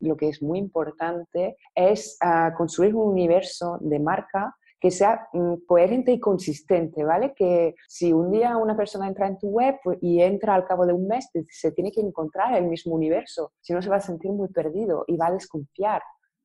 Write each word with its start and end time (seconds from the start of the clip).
lo 0.00 0.16
que 0.16 0.28
es 0.28 0.42
muy 0.42 0.58
importante 0.58 1.56
es 1.74 2.16
ah, 2.20 2.52
construir 2.56 2.94
un 2.94 3.08
universo 3.08 3.78
de 3.80 3.98
marca 3.98 4.56
que 4.80 4.90
sea 4.90 5.28
mm, 5.32 5.66
coherente 5.66 6.10
y 6.10 6.18
consistente, 6.18 7.04
¿vale? 7.04 7.34
Que 7.36 7.74
si 7.86 8.12
un 8.12 8.30
día 8.30 8.56
una 8.56 8.76
persona 8.76 9.06
entra 9.06 9.26
en 9.26 9.38
tu 9.38 9.48
web 9.48 9.76
pues, 9.84 9.98
y 10.00 10.22
entra 10.22 10.54
al 10.54 10.66
cabo 10.66 10.86
de 10.86 10.94
un 10.94 11.06
mes, 11.06 11.28
se 11.50 11.72
tiene 11.72 11.92
que 11.92 12.00
encontrar 12.00 12.56
el 12.56 12.64
mismo 12.64 12.94
universo, 12.94 13.52
si 13.60 13.74
no 13.74 13.82
se 13.82 13.90
va 13.90 13.96
a 13.96 14.00
sentir 14.00 14.32
muy 14.32 14.48
perdido 14.48 15.04
y 15.06 15.16
va 15.16 15.26
a 15.26 15.32
desconfiar. 15.32 16.02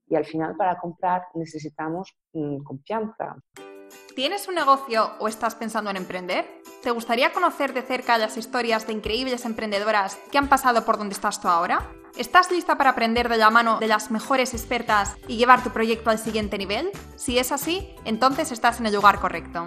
Y 0.08 0.16
al 0.16 0.26
final 0.26 0.56
para 0.58 0.78
comprar 0.78 1.24
necesitamos 1.34 2.14
mm, 2.34 2.58
confianza. 2.64 3.38
¿Tienes 4.16 4.48
un 4.48 4.56
negocio 4.56 5.12
o 5.20 5.28
estás 5.28 5.56
pensando 5.56 5.90
en 5.90 5.98
emprender? 5.98 6.46
¿Te 6.84 6.92
gustaría 6.92 7.32
conocer 7.32 7.74
de 7.74 7.82
cerca 7.82 8.18
las 8.18 8.38
historias 8.38 8.86
de 8.86 8.94
increíbles 8.94 9.46
emprendedoras 9.46 10.18
que 10.32 10.38
han 10.38 10.50
pasado 10.50 10.86
por 10.86 10.98
donde 10.98 11.14
estás 11.14 11.42
tú 11.42 11.48
ahora? 11.48 11.80
¿Estás 12.18 12.50
lista 12.50 12.78
para 12.78 12.92
aprender 12.92 13.28
de 13.28 13.36
la 13.36 13.50
mano 13.50 13.78
de 13.80 13.88
las 13.88 14.10
mejores 14.10 14.54
expertas 14.54 15.18
y 15.28 15.36
llevar 15.36 15.64
tu 15.64 15.72
proyecto 15.72 16.10
al 16.10 16.18
siguiente 16.18 16.58
nivel? 16.58 16.90
Si 17.18 17.38
es 17.40 17.52
así, 17.52 17.90
entonces 18.06 18.54
estás 18.54 18.80
en 18.80 18.86
el 18.86 18.96
lugar 18.96 19.20
correcto. 19.20 19.66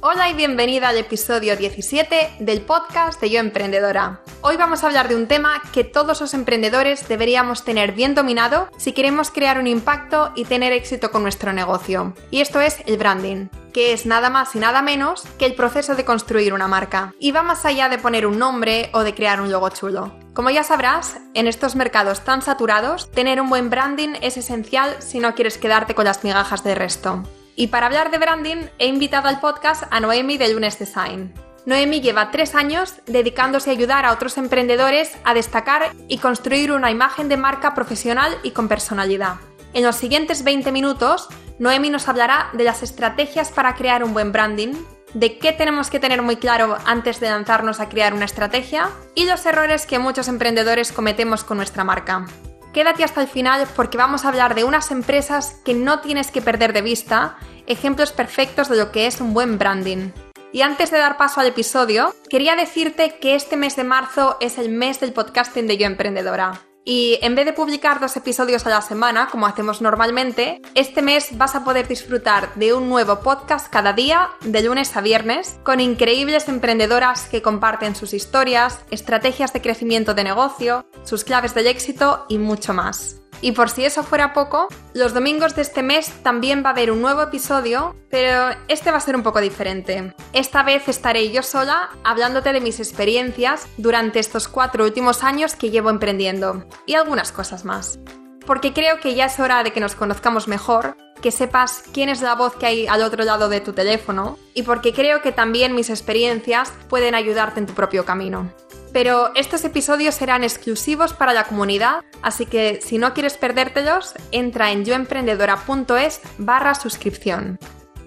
Hola 0.00 0.28
y 0.28 0.34
bienvenida 0.34 0.88
al 0.88 0.98
episodio 0.98 1.56
17 1.56 2.32
del 2.40 2.62
podcast 2.62 3.20
de 3.20 3.30
Yo 3.30 3.38
Emprendedora. 3.38 4.20
Hoy 4.40 4.56
vamos 4.56 4.82
a 4.82 4.88
hablar 4.88 5.06
de 5.06 5.14
un 5.14 5.28
tema 5.28 5.62
que 5.72 5.84
todos 5.84 6.20
los 6.20 6.34
emprendedores 6.34 7.06
deberíamos 7.06 7.64
tener 7.64 7.92
bien 7.92 8.16
dominado 8.16 8.68
si 8.76 8.92
queremos 8.92 9.30
crear 9.30 9.60
un 9.60 9.68
impacto 9.68 10.32
y 10.34 10.46
tener 10.46 10.72
éxito 10.72 11.12
con 11.12 11.22
nuestro 11.22 11.52
negocio. 11.52 12.12
Y 12.32 12.40
esto 12.40 12.60
es 12.60 12.78
el 12.86 12.98
branding 12.98 13.46
que 13.74 13.92
es 13.92 14.06
nada 14.06 14.30
más 14.30 14.54
y 14.54 14.60
nada 14.60 14.80
menos 14.80 15.24
que 15.38 15.44
el 15.44 15.54
proceso 15.54 15.94
de 15.94 16.06
construir 16.06 16.54
una 16.54 16.68
marca. 16.68 17.12
Y 17.18 17.32
va 17.32 17.42
más 17.42 17.66
allá 17.66 17.90
de 17.90 17.98
poner 17.98 18.26
un 18.26 18.38
nombre 18.38 18.88
o 18.94 19.00
de 19.00 19.14
crear 19.14 19.42
un 19.42 19.52
logo 19.52 19.68
chulo. 19.68 20.16
Como 20.32 20.48
ya 20.48 20.62
sabrás, 20.62 21.18
en 21.34 21.46
estos 21.46 21.76
mercados 21.76 22.24
tan 22.24 22.40
saturados, 22.40 23.10
tener 23.10 23.40
un 23.40 23.50
buen 23.50 23.68
branding 23.68 24.14
es 24.22 24.36
esencial 24.36 24.96
si 25.00 25.18
no 25.18 25.34
quieres 25.34 25.58
quedarte 25.58 25.94
con 25.94 26.06
las 26.06 26.24
migajas 26.24 26.64
de 26.64 26.74
resto. 26.74 27.22
Y 27.56 27.66
para 27.66 27.86
hablar 27.86 28.10
de 28.10 28.18
branding, 28.18 28.66
he 28.78 28.86
invitado 28.86 29.28
al 29.28 29.40
podcast 29.40 29.84
a 29.90 30.00
Noemi 30.00 30.38
de 30.38 30.52
Lunes 30.52 30.78
Design. 30.78 31.34
Noemi 31.66 32.00
lleva 32.00 32.30
tres 32.30 32.54
años 32.54 32.94
dedicándose 33.06 33.70
a 33.70 33.72
ayudar 33.72 34.04
a 34.04 34.12
otros 34.12 34.38
emprendedores 34.38 35.16
a 35.24 35.34
destacar 35.34 35.92
y 36.08 36.18
construir 36.18 36.72
una 36.72 36.90
imagen 36.90 37.28
de 37.28 37.38
marca 37.38 37.74
profesional 37.74 38.36
y 38.42 38.50
con 38.50 38.68
personalidad. 38.68 39.36
En 39.72 39.82
los 39.82 39.96
siguientes 39.96 40.44
20 40.44 40.70
minutos, 40.70 41.28
Noemi 41.58 41.88
nos 41.88 42.08
hablará 42.08 42.50
de 42.52 42.64
las 42.64 42.82
estrategias 42.82 43.50
para 43.50 43.74
crear 43.74 44.02
un 44.02 44.12
buen 44.12 44.32
branding, 44.32 44.74
de 45.14 45.38
qué 45.38 45.52
tenemos 45.52 45.88
que 45.88 46.00
tener 46.00 46.20
muy 46.20 46.36
claro 46.36 46.76
antes 46.84 47.20
de 47.20 47.30
lanzarnos 47.30 47.78
a 47.78 47.88
crear 47.88 48.12
una 48.12 48.24
estrategia 48.24 48.90
y 49.14 49.26
los 49.26 49.46
errores 49.46 49.86
que 49.86 50.00
muchos 50.00 50.26
emprendedores 50.26 50.90
cometemos 50.90 51.44
con 51.44 51.58
nuestra 51.58 51.84
marca. 51.84 52.26
Quédate 52.72 53.04
hasta 53.04 53.22
el 53.22 53.28
final 53.28 53.68
porque 53.76 53.96
vamos 53.96 54.24
a 54.24 54.28
hablar 54.28 54.56
de 54.56 54.64
unas 54.64 54.90
empresas 54.90 55.60
que 55.64 55.74
no 55.74 56.00
tienes 56.00 56.32
que 56.32 56.42
perder 56.42 56.72
de 56.72 56.82
vista, 56.82 57.36
ejemplos 57.68 58.10
perfectos 58.10 58.68
de 58.68 58.76
lo 58.76 58.90
que 58.90 59.06
es 59.06 59.20
un 59.20 59.32
buen 59.32 59.56
branding. 59.56 60.10
Y 60.52 60.62
antes 60.62 60.90
de 60.90 60.98
dar 60.98 61.16
paso 61.16 61.40
al 61.40 61.46
episodio, 61.46 62.12
quería 62.28 62.56
decirte 62.56 63.18
que 63.20 63.36
este 63.36 63.56
mes 63.56 63.76
de 63.76 63.84
marzo 63.84 64.36
es 64.40 64.58
el 64.58 64.70
mes 64.70 64.98
del 64.98 65.12
podcasting 65.12 65.68
de 65.68 65.76
Yo 65.76 65.86
Emprendedora. 65.86 66.60
Y 66.84 67.18
en 67.22 67.34
vez 67.34 67.46
de 67.46 67.54
publicar 67.54 67.98
dos 67.98 68.16
episodios 68.16 68.66
a 68.66 68.70
la 68.70 68.82
semana, 68.82 69.28
como 69.30 69.46
hacemos 69.46 69.80
normalmente, 69.80 70.60
este 70.74 71.00
mes 71.00 71.36
vas 71.38 71.54
a 71.54 71.64
poder 71.64 71.88
disfrutar 71.88 72.54
de 72.56 72.74
un 72.74 72.90
nuevo 72.90 73.20
podcast 73.20 73.68
cada 73.70 73.94
día, 73.94 74.30
de 74.42 74.62
lunes 74.62 74.94
a 74.96 75.00
viernes, 75.00 75.58
con 75.62 75.80
increíbles 75.80 76.48
emprendedoras 76.48 77.26
que 77.28 77.40
comparten 77.40 77.96
sus 77.96 78.12
historias, 78.12 78.84
estrategias 78.90 79.52
de 79.54 79.62
crecimiento 79.62 80.12
de 80.12 80.24
negocio, 80.24 80.84
sus 81.04 81.24
claves 81.24 81.54
del 81.54 81.68
éxito 81.68 82.26
y 82.28 82.36
mucho 82.36 82.74
más. 82.74 83.23
Y 83.44 83.52
por 83.52 83.68
si 83.68 83.84
eso 83.84 84.02
fuera 84.02 84.32
poco, 84.32 84.68
los 84.94 85.12
domingos 85.12 85.54
de 85.54 85.60
este 85.60 85.82
mes 85.82 86.10
también 86.22 86.64
va 86.64 86.70
a 86.70 86.72
haber 86.72 86.90
un 86.90 87.02
nuevo 87.02 87.20
episodio, 87.20 87.94
pero 88.08 88.56
este 88.68 88.90
va 88.90 88.96
a 88.96 89.00
ser 89.00 89.16
un 89.16 89.22
poco 89.22 89.42
diferente. 89.42 90.14
Esta 90.32 90.62
vez 90.62 90.88
estaré 90.88 91.30
yo 91.30 91.42
sola 91.42 91.90
hablándote 92.04 92.54
de 92.54 92.62
mis 92.62 92.80
experiencias 92.80 93.68
durante 93.76 94.18
estos 94.18 94.48
cuatro 94.48 94.84
últimos 94.84 95.22
años 95.22 95.56
que 95.56 95.68
llevo 95.70 95.90
emprendiendo 95.90 96.66
y 96.86 96.94
algunas 96.94 97.32
cosas 97.32 97.66
más. 97.66 97.98
Porque 98.46 98.72
creo 98.72 98.98
que 99.00 99.14
ya 99.14 99.26
es 99.26 99.38
hora 99.38 99.62
de 99.62 99.74
que 99.74 99.80
nos 99.80 99.94
conozcamos 99.94 100.48
mejor, 100.48 100.96
que 101.20 101.30
sepas 101.30 101.84
quién 101.92 102.08
es 102.08 102.22
la 102.22 102.36
voz 102.36 102.56
que 102.56 102.64
hay 102.64 102.86
al 102.86 103.02
otro 103.02 103.24
lado 103.24 103.50
de 103.50 103.60
tu 103.60 103.74
teléfono 103.74 104.38
y 104.54 104.62
porque 104.62 104.94
creo 104.94 105.20
que 105.20 105.32
también 105.32 105.74
mis 105.74 105.90
experiencias 105.90 106.72
pueden 106.88 107.14
ayudarte 107.14 107.60
en 107.60 107.66
tu 107.66 107.74
propio 107.74 108.06
camino 108.06 108.50
pero 108.94 109.32
estos 109.34 109.64
episodios 109.64 110.14
serán 110.14 110.44
exclusivos 110.44 111.12
para 111.12 111.32
la 111.32 111.44
comunidad, 111.44 112.04
así 112.22 112.46
que 112.46 112.80
si 112.80 112.96
no 112.96 113.12
quieres 113.12 113.36
perdértelos, 113.36 114.14
entra 114.30 114.70
en 114.70 114.84
yoemprendedora.es 114.84 116.22
barra 116.38 116.76
suscripción. 116.76 117.58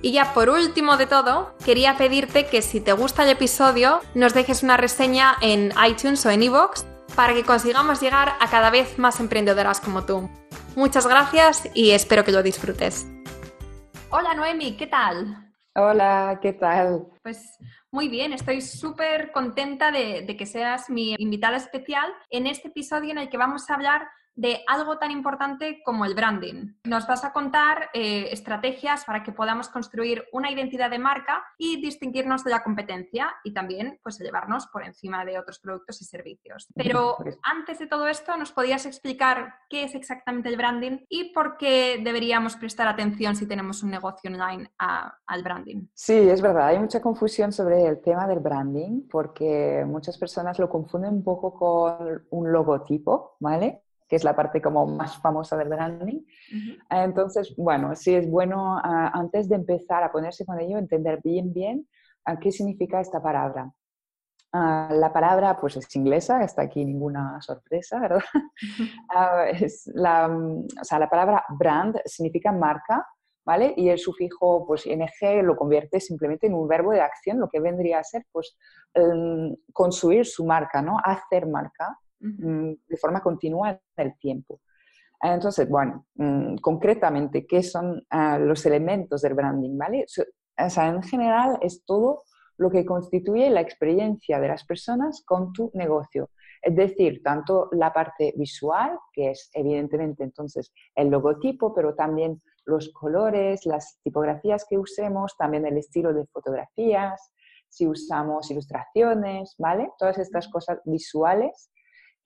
Y 0.01 0.13
ya 0.13 0.33
por 0.33 0.49
último 0.49 0.95
de 0.95 1.05
todo, 1.05 1.53
quería 1.65 1.97
pedirte 1.97 2.45
que 2.45 2.61
si 2.61 2.79
te 2.79 2.93
gusta 2.93 3.23
el 3.23 3.29
episodio, 3.31 3.99
nos 4.15 4.33
dejes 4.33 4.63
una 4.63 4.77
reseña 4.77 5.35
en 5.41 5.73
iTunes 5.85 6.25
o 6.25 6.29
en 6.29 6.43
iVoox 6.43 6.85
para 7.15 7.33
que 7.33 7.43
consigamos 7.43 7.99
llegar 7.99 8.35
a 8.39 8.49
cada 8.49 8.69
vez 8.69 8.97
más 8.97 9.19
emprendedoras 9.19 9.81
como 9.81 10.05
tú. 10.05 10.29
Muchas 10.77 11.05
gracias 11.05 11.67
y 11.73 11.91
espero 11.91 12.23
que 12.23 12.31
lo 12.31 12.43
disfrutes. 12.43 13.05
Hola 14.09 14.33
Noemi, 14.35 14.77
¿qué 14.77 14.87
tal? 14.87 15.47
Hola, 15.79 16.39
¿qué 16.41 16.53
tal? 16.53 17.05
Pues 17.21 17.59
muy 17.91 18.09
bien, 18.09 18.33
estoy 18.33 18.61
súper 18.61 19.31
contenta 19.31 19.91
de, 19.91 20.23
de, 20.23 20.35
que 20.35 20.47
seas 20.47 20.89
mi 20.89 21.13
invitada 21.19 21.55
especial 21.55 22.11
en 22.31 22.47
este 22.47 22.69
episodio 22.69 23.11
en 23.11 23.19
el 23.19 23.29
que 23.29 23.38
vamos 23.38 23.69
a 23.69 23.75
hablar 23.75 24.09
de 24.37 24.63
algo 24.67 24.99
tan 24.99 25.11
importante 25.11 25.81
como 25.83 26.05
el 26.05 26.13
branding. 26.13 26.75
Nos 26.85 27.07
vas 27.07 27.25
a 27.25 27.33
contar 27.33 27.89
eh, 27.93 28.29
estrategias 28.31 29.03
para 29.03 29.23
que 29.23 29.31
podamos 29.31 29.67
construir 29.67 30.25
una 30.31 30.51
identidad 30.51 30.91
de 30.91 30.99
marca 30.99 31.43
y 31.57 31.81
distinguirnos 31.81 32.43
de 32.43 32.51
la 32.51 32.63
competencia 32.63 33.33
y 33.43 33.53
también 33.53 33.99
pues 34.03 34.21
elevarnos 34.21 34.67
por 34.67 34.85
encima 34.85 35.25
de 35.25 35.39
otros 35.39 35.59
productos 35.59 36.01
y 36.01 36.05
servicios. 36.05 36.67
Pero 36.75 37.17
antes 37.41 37.79
de 37.79 37.87
todo 37.87 38.07
esto, 38.07 38.37
¿nos 38.37 38.51
podías 38.51 38.85
explicar 38.85 39.55
qué 39.69 39.83
es 39.83 39.95
exactamente 39.95 40.49
el 40.49 40.57
branding 40.57 40.99
y 41.09 41.33
por 41.33 41.57
qué 41.57 41.99
deberíamos 42.03 42.55
prestar 42.55 42.87
atención 42.87 43.35
si 43.35 43.47
tenemos 43.47 43.81
un 43.81 43.89
negocio 43.89 44.29
online 44.29 44.69
al 44.77 45.43
branding? 45.43 45.87
Sí, 45.95 46.13
es 46.13 46.43
verdad, 46.43 46.67
hay 46.67 46.79
mucha 46.79 47.01
confusión 47.01 47.51
sobre 47.51 47.87
el 47.87 48.01
tema 48.01 48.27
del 48.27 48.39
branding 48.39 49.07
porque 49.09 49.83
muchas 49.87 50.15
personas 50.19 50.59
lo 50.59 50.69
confunden 50.69 51.15
un 51.15 51.23
poco 51.23 51.55
con 51.55 52.23
un 52.29 52.51
logotipo, 52.51 53.35
¿vale? 53.39 53.81
Que 54.07 54.16
es 54.16 54.23
la 54.23 54.35
parte 54.35 54.62
como 54.62 54.85
más 54.88 55.18
famosa 55.18 55.57
del 55.57 55.69
branding. 55.69 56.22
Entonces, 56.90 57.53
bueno, 57.57 57.95
sí 57.95 58.16
es 58.16 58.29
bueno 58.29 58.78
ah, 58.78 59.12
antes 59.13 59.50
de 59.50 59.56
empezar 59.56 60.03
a 60.03 60.12
ponerse 60.12 60.45
con 60.45 60.59
ello, 60.59 60.78
entender 60.78 61.19
bien, 61.23 61.53
bien 61.53 61.88
uh, 62.28 62.40
qué 62.40 62.51
significa 62.51 63.01
esta 63.01 63.22
palabra. 63.22 63.72
Uh, 64.53 64.94
la 64.94 65.12
palabra 65.12 65.59
pues 65.59 65.75
es 65.75 65.94
inglesa, 65.96 66.41
está 66.44 66.62
aquí 66.63 66.85
ninguna 66.85 67.41
sorpresa, 67.41 68.00
¿verdad? 68.00 68.23
es 69.50 69.91
la, 69.94 70.28
o 70.28 70.84
sea, 70.84 71.00
la 71.00 71.09
palabra 71.09 71.44
brand 71.50 72.00
significa 72.06 72.53
marca, 72.53 73.06
¿vale? 73.46 73.73
Y 73.75 73.90
el 73.90 73.97
sufijo 73.97 74.66
pues 74.66 74.85
ing 74.85 75.06
lo 75.44 75.57
convierte 75.57 76.00
simplemente 76.00 76.47
en 76.47 76.53
un 76.53 76.67
verbo 76.67 76.91
de 76.91 77.01
acción, 77.01 77.40
lo 77.40 77.50
que 77.50 77.59
vendría 77.59 78.00
a 78.00 78.03
ser 78.03 78.25
pues 78.31 78.57
um, 78.96 79.53
construir 79.73 80.25
su 80.25 80.46
marca, 80.46 80.81
¿no? 80.81 80.97
Hacer 81.03 81.46
marca. 81.46 81.97
Mm, 82.19 82.73
de 82.88 82.97
forma 82.97 83.22
continua 83.22 83.69
en 83.69 83.79
el 83.95 84.17
tiempo. 84.17 84.61
Entonces, 85.22 85.67
bueno, 85.69 86.05
mm, 86.16 86.57
concretamente, 86.57 87.45
¿qué 87.45 87.63
son 87.63 88.03
ah, 88.09 88.38
los 88.39 88.66
elementos 88.66 89.22
del 89.22 89.33
branding? 89.33 89.78
¿vale? 89.78 90.05
O 90.57 90.69
sea, 90.69 90.88
en 90.88 91.03
general 91.03 91.57
es 91.61 91.83
todo 91.85 92.23
lo 92.57 92.72
que 92.72 92.85
constituye 92.85 93.50
la 93.50 93.61
experiencia 93.61 94.39
de 94.39 94.47
las 94.47 94.63
personas 94.66 95.23
con 95.25 95.53
tu 95.53 95.72
negocio. 95.73 96.29
Es 96.61 96.75
decir, 96.75 97.22
tanto 97.23 97.69
la 97.72 97.94
parte 97.94 98.34
visual, 98.35 98.97
que 99.13 99.31
es 99.31 99.51
evidentemente 99.53 100.23
entonces 100.23 100.73
el 100.95 101.09
logotipo, 101.09 101.73
pero 101.73 101.93
también 101.93 102.41
los 102.66 102.90
colores, 102.90 103.66
las 103.66 103.99
tipografías 104.03 104.66
que 104.67 104.78
usemos, 104.78 105.37
también 105.37 105.66
el 105.67 105.78
estilo 105.78 106.14
de 106.14 106.25
fotografías, 106.25 107.31
si 107.69 107.87
usamos 107.87 108.49
ilustraciones, 108.49 109.55
¿vale? 109.59 109.91
Todas 109.99 110.17
estas 110.17 110.47
cosas 110.47 110.79
visuales 110.85 111.69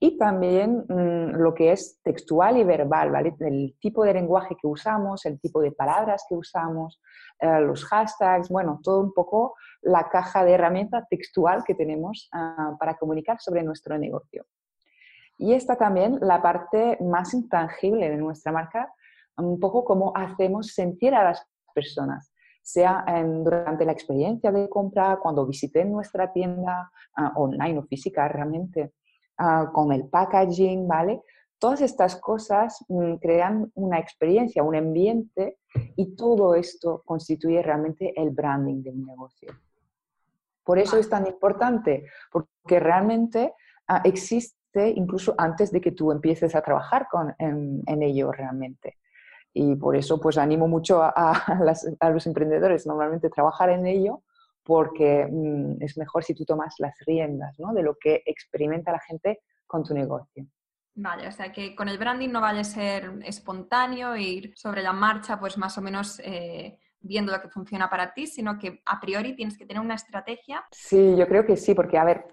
y 0.04 0.18
también 0.18 0.84
mm, 0.90 1.36
lo 1.36 1.54
que 1.54 1.72
es 1.72 2.02
textual 2.02 2.58
y 2.58 2.64
verbal, 2.64 3.12
¿vale? 3.12 3.36
El 3.40 3.76
tipo 3.80 4.04
de 4.04 4.16
lenguaje 4.16 4.58
que 4.60 4.66
usamos, 4.68 5.28
el 5.28 5.40
tipo 5.40 5.62
de 5.62 5.72
palabras 5.72 6.26
que 6.28 6.34
usamos, 6.34 7.00
eh, 7.40 7.62
los 7.62 7.86
hashtags, 7.86 8.50
bueno, 8.50 8.80
todo 8.84 9.00
un 9.00 9.14
poco 9.14 9.54
la 9.84 10.10
caja 10.10 10.44
de 10.44 10.54
herramientas 10.54 11.08
textual 11.08 11.64
que 11.64 11.76
tenemos 11.76 12.30
ah, 12.34 12.76
para 12.80 12.96
comunicar 12.96 13.40
sobre 13.40 13.62
nuestro 13.62 13.96
negocio. 14.00 14.48
Y 15.38 15.54
esta 15.54 15.76
también 15.76 16.18
la 16.20 16.42
parte 16.42 16.98
más 17.00 17.36
intangible 17.36 18.10
de 18.10 18.18
nuestra 18.18 18.52
marca, 18.52 18.92
un 19.38 19.60
poco 19.60 19.86
como 19.86 20.14
hacemos 20.16 20.74
sentir 20.74 21.14
a 21.14 21.26
las 21.26 21.48
personas, 21.76 22.34
sea 22.64 23.06
durante 23.44 23.86
la 23.86 23.92
experiencia 23.92 24.52
de 24.52 24.68
compra, 24.68 25.20
cuando 25.22 25.46
visiten 25.46 25.92
nuestra 25.92 26.34
tienda 26.34 26.92
ah, 27.16 27.34
online 27.36 27.78
o 27.78 27.84
física 27.84 28.28
realmente 28.28 28.94
Ah, 29.38 29.72
con 29.74 29.92
el 29.92 30.08
packaging, 30.08 30.88
¿vale? 30.88 31.22
todas 31.62 31.82
estas 31.82 32.16
cosas 32.16 32.84
mm, 32.90 33.16
crean 33.18 33.72
una 33.76 34.00
experiencia, 34.00 34.64
un 34.64 34.76
ambiente 34.76 35.60
y 35.96 36.16
todo 36.16 36.56
esto 36.56 37.04
constituye 37.06 37.62
realmente 37.62 38.20
el 38.20 38.32
branding 38.32 38.82
de 38.82 38.90
un 38.90 39.06
negocio. 39.06 39.54
Por 40.64 40.80
eso 40.80 40.98
es 40.98 41.08
tan 41.08 41.28
importante, 41.28 42.08
porque 42.32 42.80
realmente 42.80 43.54
ah, 43.88 44.02
existe 44.04 44.90
incluso 44.90 45.36
antes 45.38 45.72
de 45.72 45.82
que 45.82 45.92
tú 45.92 46.12
empieces 46.12 46.56
a 46.56 46.64
trabajar 46.64 47.08
con, 47.08 47.36
en, 47.38 48.02
ello 48.02 48.32
realmente. 48.32 48.98
Y 49.54 49.76
por 49.76 49.96
eso 49.96 50.20
pues 50.20 50.40
animo 50.40 50.68
mucho 50.68 51.04
a, 51.04 51.60
los 52.12 52.26
emprendedores 52.26 52.88
normalmente 52.88 53.28
a 53.28 53.30
trabajar 53.30 53.70
en 53.70 53.86
ello 53.86 54.24
porque 54.64 55.28
mm, 55.30 55.82
es 55.82 55.98
mejor 55.98 56.24
si 56.24 56.34
tú 56.34 56.46
tomas 56.46 56.76
las 56.80 56.94
riendas 57.06 57.60
¿no? 57.60 57.74
de 57.74 57.84
lo 57.84 57.96
que 58.00 58.22
experimenta 58.26 58.92
la 58.92 59.00
gente 59.00 59.42
con 59.66 59.84
tu 59.84 59.94
negocio. 59.94 60.46
Vale, 60.94 61.28
o 61.28 61.32
sea 61.32 61.52
que 61.52 61.74
con 61.74 61.88
el 61.88 61.98
branding 61.98 62.30
no 62.30 62.44
a 62.44 62.64
ser 62.64 63.12
espontáneo, 63.24 64.16
ir 64.18 64.52
sobre 64.56 64.84
la 64.84 64.92
marcha, 64.92 65.40
pues 65.40 65.58
más 65.58 65.78
o 65.78 65.82
menos 65.82 66.20
eh, 66.24 66.78
viendo 67.00 67.32
lo 67.32 67.42
que 67.42 67.50
funciona 67.50 67.90
para 67.90 68.14
ti, 68.14 68.28
sino 68.28 68.60
que 68.60 68.82
a 68.86 69.00
priori 69.00 69.36
tienes 69.36 69.58
que 69.58 69.66
tener 69.66 69.82
una 69.82 69.96
estrategia. 69.96 70.66
Sí, 70.72 71.16
yo 71.18 71.28
creo 71.28 71.46
que 71.46 71.56
sí, 71.56 71.74
porque 71.74 71.98
a 71.98 72.04
ver, 72.04 72.26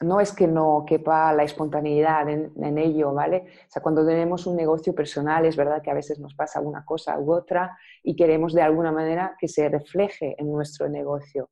no 0.00 0.20
es 0.20 0.32
que 0.32 0.46
no 0.46 0.84
quepa 0.86 1.32
la 1.32 1.42
espontaneidad 1.42 2.28
en, 2.28 2.78
ello, 2.78 3.14
¿vale? 3.14 3.44
O 3.66 3.70
sea, 3.70 3.82
cuando 3.82 4.04
tenemos 4.04 4.46
un 4.46 4.56
negocio 4.56 4.94
personal 4.94 5.46
es 5.46 5.56
verdad 5.56 5.82
que 5.82 5.90
a 5.90 5.94
veces 5.94 6.18
nos 6.18 6.34
pasa 6.34 6.60
una 6.60 6.84
cosa 6.84 7.18
u 7.18 7.32
otra 7.32 7.76
y 8.02 8.14
queremos 8.14 8.52
de 8.52 8.62
alguna 8.62 8.92
manera 8.92 9.36
que 9.38 9.48
se 9.48 9.68
refleje 9.68 10.34
en 10.38 10.52
nuestro 10.52 10.88
negocio. 10.88 11.50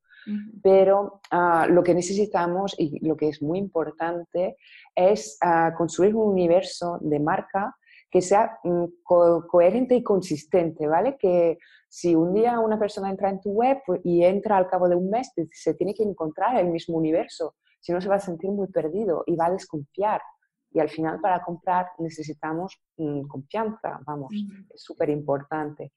Pero 0.63 1.21
ah, 1.31 1.67
lo 1.69 1.83
que 1.83 1.95
necesitamos 1.95 2.75
y 2.79 3.07
lo 3.07 3.15
que 3.15 3.29
es 3.29 3.43
muy 3.43 3.59
importante 3.59 4.57
es 4.95 5.37
ah, 5.43 5.75
construir 5.77 6.15
un 6.17 6.33
universo 6.33 6.99
de 7.03 7.21
marca 7.21 7.77
que 8.11 8.23
sea 8.23 8.59
mm, 8.63 8.85
coherente 9.03 9.97
y 9.97 10.03
consistente, 10.03 10.87
¿vale? 10.87 11.17
Que 11.19 11.59
si 11.89 12.15
un 12.15 12.33
día 12.33 12.59
una 12.61 12.79
persona 12.79 13.11
entra 13.11 13.29
en 13.29 13.41
tu 13.41 13.51
web 13.51 13.79
pues, 13.85 14.01
y 14.05 14.25
entra 14.25 14.57
al 14.57 14.69
cabo 14.69 14.89
de 14.89 14.97
un 14.97 15.11
mes, 15.11 15.33
se 15.53 15.75
tiene 15.75 15.95
que 15.95 16.05
encontrar 16.05 16.57
el 16.59 16.69
mismo 16.69 16.97
universo, 16.97 17.57
si 17.85 17.93
no 17.93 18.01
se 18.01 18.09
va 18.09 18.15
a 18.15 18.21
sentir 18.21 18.51
muy 18.51 18.69
perdido 18.69 19.25
y 19.27 19.37
va 19.37 19.47
a 19.47 19.51
desconfiar. 19.51 20.23
Y 20.71 20.81
al 20.81 20.89
final 20.89 21.21
para 21.21 21.43
comprar 21.43 21.89
necesitamos 21.99 22.81
mm, 22.97 23.27
confianza, 23.27 24.01
vamos, 24.07 24.33
es 24.75 24.83
súper 24.83 25.11
importante. 25.11 25.93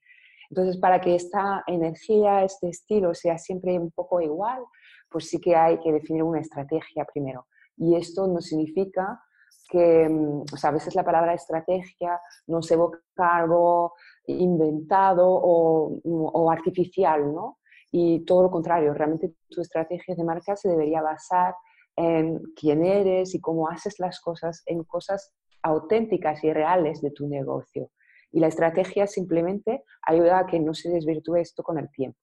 Entonces, 0.50 0.76
para 0.76 1.00
que 1.00 1.14
esta 1.14 1.64
energía, 1.66 2.44
este 2.44 2.68
estilo 2.68 3.14
sea 3.14 3.38
siempre 3.38 3.78
un 3.78 3.90
poco 3.90 4.20
igual, 4.20 4.62
pues 5.08 5.30
sí 5.30 5.40
que 5.40 5.56
hay 5.56 5.80
que 5.80 5.90
definir 5.90 6.22
una 6.22 6.40
estrategia 6.40 7.06
primero. 7.06 7.46
Y 7.78 7.96
esto 7.96 8.26
no 8.26 8.42
significa 8.42 9.22
que, 9.70 10.06
mm, 10.10 10.42
o 10.52 10.56
sea, 10.58 10.68
a 10.68 10.74
veces 10.74 10.94
la 10.94 11.04
palabra 11.04 11.32
estrategia 11.32 12.20
nos 12.48 12.70
evoca 12.70 13.00
algo 13.18 13.94
inventado 14.26 15.26
o, 15.26 15.98
o, 16.04 16.50
artificial, 16.50 17.32
¿no? 17.32 17.60
Y 17.90 18.26
todo 18.26 18.42
lo 18.42 18.50
contrario, 18.50 18.92
realmente 18.92 19.32
tu 19.48 19.62
estrategia 19.62 20.14
de 20.14 20.24
marca 20.24 20.54
se 20.54 20.68
debería 20.68 21.00
basar 21.00 21.54
en 21.98 22.40
quién 22.54 22.84
eres 22.84 23.34
y 23.34 23.40
cómo 23.40 23.68
haces 23.68 23.98
las 23.98 24.20
cosas, 24.20 24.62
en 24.66 24.84
cosas 24.84 25.34
auténticas 25.62 26.44
y 26.44 26.52
reales 26.52 27.00
de 27.02 27.10
tu 27.10 27.28
negocio. 27.28 27.90
Y 28.30 28.38
la 28.38 28.46
estrategia 28.46 29.08
simplemente 29.08 29.82
ayuda 30.02 30.38
a 30.38 30.46
que 30.46 30.60
no 30.60 30.74
se 30.74 30.90
desvirtúe 30.90 31.36
esto 31.36 31.62
con 31.64 31.76
el 31.78 31.90
tiempo. 31.90 32.20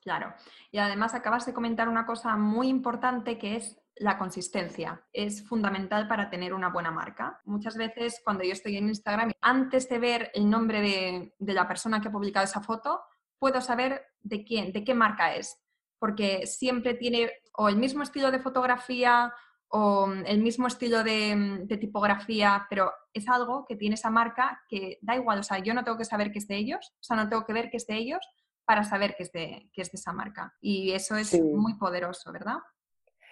claro. 0.00 0.32
Y 0.70 0.78
además 0.78 1.14
acabas 1.14 1.44
de 1.44 1.52
comentar 1.52 1.88
una 1.90 2.06
cosa 2.06 2.36
muy 2.36 2.68
importante 2.68 3.36
que 3.36 3.56
es 3.56 3.78
la 3.96 4.16
consistencia. 4.16 5.04
Es 5.12 5.46
fundamental 5.46 6.08
para 6.08 6.30
tener 6.30 6.54
una 6.54 6.70
buena 6.70 6.90
marca. 6.90 7.40
Muchas 7.44 7.76
veces 7.76 8.22
cuando 8.24 8.44
yo 8.44 8.52
estoy 8.52 8.78
en 8.78 8.88
Instagram, 8.88 9.32
antes 9.42 9.90
de 9.90 9.98
ver 9.98 10.30
el 10.32 10.48
nombre 10.48 10.80
de, 10.80 11.34
de 11.38 11.52
la 11.52 11.68
persona 11.68 12.00
que 12.00 12.08
ha 12.08 12.12
publicado 12.12 12.44
esa 12.44 12.62
foto, 12.62 13.02
puedo 13.38 13.60
saber 13.60 14.06
de 14.22 14.42
quién, 14.42 14.72
de 14.72 14.84
qué 14.84 14.94
marca 14.94 15.34
es. 15.34 15.63
Porque 16.04 16.46
siempre 16.46 16.92
tiene 16.92 17.30
o 17.56 17.70
el 17.70 17.76
mismo 17.76 18.02
estilo 18.02 18.30
de 18.30 18.38
fotografía 18.38 19.32
o 19.68 20.06
mm, 20.06 20.26
el 20.26 20.42
mismo 20.42 20.66
estilo 20.66 21.00
mm, 21.00 21.66
de, 21.66 21.78
tipografía, 21.78 22.66
pero 22.68 22.92
es 23.14 23.26
algo 23.26 23.64
que 23.66 23.76
tiene 23.76 23.94
esa 23.94 24.10
marca 24.10 24.60
que 24.68 24.98
da 25.00 25.16
igual, 25.16 25.38
o 25.38 25.42
sea, 25.42 25.60
yo 25.60 25.72
no 25.72 25.82
tengo 25.82 25.96
que 25.96 26.04
saber 26.04 26.30
que 26.30 26.40
es 26.40 26.46
de 26.46 26.56
ellos, 26.56 26.92
o 27.00 27.02
sea, 27.02 27.16
no 27.16 27.26
tengo 27.26 27.46
que 27.46 27.54
ver 27.54 27.70
que 27.70 27.78
es 27.78 27.86
de 27.86 27.96
ellos 27.96 28.20
para 28.66 28.84
saber 28.84 29.14
que 29.16 29.22
es 29.22 29.32
de, 29.32 29.70
que 29.72 29.80
es 29.80 29.90
de 29.92 29.96
esa 29.96 30.12
marca. 30.12 30.52
Y 30.60 30.92
eso 30.92 31.16
es 31.16 31.40
muy 31.40 31.72
poderoso, 31.78 32.30
¿verdad? 32.32 32.58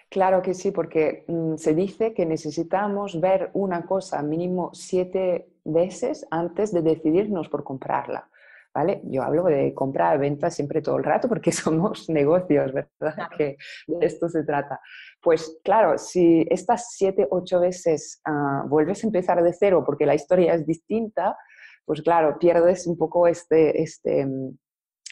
Claro 0.09 0.41
que 0.41 0.55
sí, 0.55 0.71
porque 0.71 1.25
mm, 1.27 1.57
se 1.57 1.75
dice 1.75 2.15
que 2.15 2.25
necesitamos 2.25 3.21
ver 3.21 3.51
una 3.53 3.85
cosa 3.85 4.23
mínimo 4.23 4.71
siete 4.73 5.59
veces 5.63 6.25
antes 6.31 6.73
de 6.73 6.81
decidirnos 6.81 7.49
por 7.49 7.63
comprarla. 7.63 8.31
¿Vale? 8.73 9.01
Yo 9.05 9.23
hablo 9.23 9.43
de 9.43 9.73
compra, 9.73 10.17
venta 10.17 10.49
siempre 10.49 10.81
todo 10.81 10.97
el 10.97 11.03
rato 11.03 11.29
porque 11.29 11.51
somos 11.51 12.09
negocios, 12.09 12.73
¿verdad? 12.73 13.29
Que 13.37 13.57
de 13.87 14.05
esto 14.05 14.29
se 14.29 14.43
trata. 14.43 14.79
Pues 15.21 15.59
claro, 15.63 15.97
si 15.97 16.45
estas 16.49 16.91
siete, 16.91 17.27
ocho 17.29 17.59
veces 17.59 18.21
ah, 18.25 18.63
vuelves 18.67 19.03
a 19.03 19.07
empezar 19.07 19.41
de 19.43 19.53
cero 19.53 19.83
porque 19.85 20.05
la 20.05 20.15
historia 20.15 20.53
es 20.53 20.65
distinta, 20.65 21.37
pues 21.85 22.01
claro, 22.01 22.37
pierdes 22.39 22.87
un 22.87 22.97
poco 22.97 23.27
este, 23.27 23.81
este, 23.81 24.27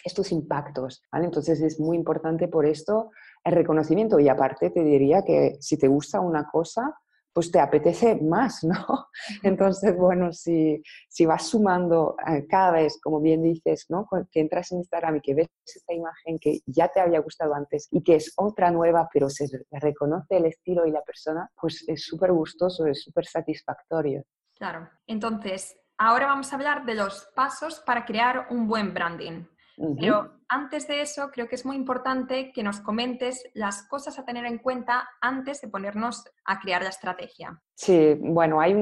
estos 0.03 0.31
impactos, 0.31 1.03
¿vale? 1.11 1.25
Entonces 1.25 1.61
es 1.61 1.79
muy 1.79 1.97
importante 1.97 2.47
por 2.47 2.65
esto 2.65 3.11
el 3.43 3.53
reconocimiento 3.53 4.19
y 4.19 4.29
aparte 4.29 4.69
te 4.69 4.83
diría 4.83 5.23
que 5.23 5.57
si 5.59 5.77
te 5.77 5.87
gusta 5.87 6.19
una 6.19 6.47
cosa, 6.49 6.95
pues 7.33 7.51
te 7.51 7.59
apetece 7.59 8.15
más, 8.15 8.63
¿no? 8.63 9.07
Entonces, 9.43 9.95
bueno, 9.95 10.33
si, 10.33 10.81
si 11.07 11.25
vas 11.25 11.47
sumando 11.47 12.15
eh, 12.27 12.45
cada 12.49 12.71
vez, 12.71 12.99
como 13.01 13.21
bien 13.21 13.41
dices, 13.43 13.85
¿no? 13.89 14.07
Que 14.31 14.39
entras 14.39 14.71
en 14.71 14.79
Instagram 14.79 15.17
y 15.17 15.21
que 15.21 15.35
ves 15.35 15.47
esta 15.65 15.93
imagen 15.93 16.39
que 16.39 16.59
ya 16.65 16.87
te 16.89 16.99
había 16.99 17.19
gustado 17.19 17.53
antes 17.53 17.87
y 17.91 18.03
que 18.03 18.15
es 18.15 18.33
otra 18.35 18.71
nueva, 18.71 19.09
pero 19.13 19.29
se 19.29 19.47
reconoce 19.71 20.37
el 20.37 20.45
estilo 20.45 20.85
y 20.85 20.91
la 20.91 21.01
persona, 21.01 21.49
pues 21.59 21.83
es 21.87 22.03
súper 22.05 22.31
gustoso, 22.31 22.85
es 22.85 23.01
súper 23.01 23.25
satisfactorio. 23.25 24.23
Claro. 24.55 24.89
Entonces, 25.07 25.75
ahora 25.97 26.27
vamos 26.27 26.51
a 26.51 26.55
hablar 26.55 26.85
de 26.85 26.95
los 26.95 27.27
pasos 27.35 27.79
para 27.79 28.05
crear 28.05 28.47
un 28.49 28.67
buen 28.67 28.93
branding. 28.93 29.45
Pero 29.99 30.41
antes 30.47 30.87
de 30.87 31.01
eso, 31.01 31.31
creo 31.31 31.47
que 31.47 31.55
es 31.55 31.65
muy 31.65 31.75
importante 31.75 32.51
que 32.51 32.61
nos 32.61 32.81
comentes 32.81 33.43
las 33.53 33.83
cosas 33.83 34.19
a 34.19 34.25
tener 34.25 34.45
en 34.45 34.57
cuenta 34.57 35.07
antes 35.21 35.61
de 35.61 35.69
ponernos 35.69 36.25
a 36.45 36.59
crear 36.59 36.83
la 36.83 36.89
estrategia. 36.89 37.61
Sí, 37.73 38.15
bueno, 38.19 38.59
hay 38.59 38.75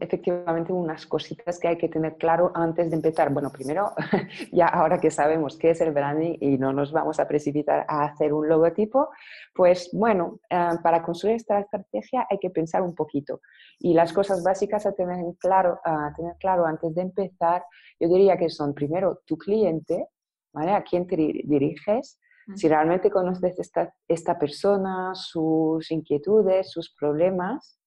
efectivamente 0.00 0.72
unas 0.72 1.04
cositas 1.04 1.58
que 1.58 1.68
hay 1.68 1.76
que 1.76 1.88
tener 1.88 2.16
claro 2.16 2.52
antes 2.54 2.88
de 2.88 2.96
empezar. 2.96 3.32
Bueno, 3.32 3.50
primero, 3.50 3.92
ya 4.52 4.66
ahora 4.66 4.98
que 4.98 5.10
sabemos 5.10 5.58
qué 5.58 5.70
es 5.70 5.80
el 5.80 5.92
branding 5.92 6.38
y 6.40 6.58
no 6.58 6.72
nos 6.72 6.92
vamos 6.92 7.20
a 7.20 7.26
precipitar 7.28 7.84
a 7.88 8.04
hacer 8.04 8.32
un 8.32 8.48
logotipo, 8.48 9.10
pues 9.52 9.90
bueno, 9.92 10.38
eh, 10.48 10.70
para 10.82 11.02
construir 11.02 11.36
esta 11.36 11.58
estrategia 11.58 12.26
hay 12.30 12.38
que 12.38 12.50
pensar 12.50 12.82
un 12.82 12.94
poquito. 12.94 13.40
Y 13.78 13.94
las 13.94 14.12
cosas 14.12 14.42
básicas 14.42 14.86
a 14.86 14.92
tener 14.92 15.22
claro, 15.38 15.80
a 15.84 16.12
tener 16.16 16.36
claro 16.38 16.66
antes 16.66 16.94
de 16.94 17.02
empezar, 17.02 17.64
yo 17.98 18.08
diría 18.08 18.36
que 18.36 18.48
son 18.48 18.74
primero 18.74 19.22
tu 19.26 19.36
cliente, 19.36 20.08
¿A 20.56 20.82
quién 20.82 21.06
te 21.06 21.16
diriges? 21.16 22.18
Si 22.54 22.68
realmente 22.68 23.10
conoces 23.10 23.58
esta, 23.58 23.92
esta 24.06 24.38
persona, 24.38 25.14
sus 25.14 25.90
inquietudes, 25.90 26.70
sus 26.70 26.94
problemas 26.94 27.80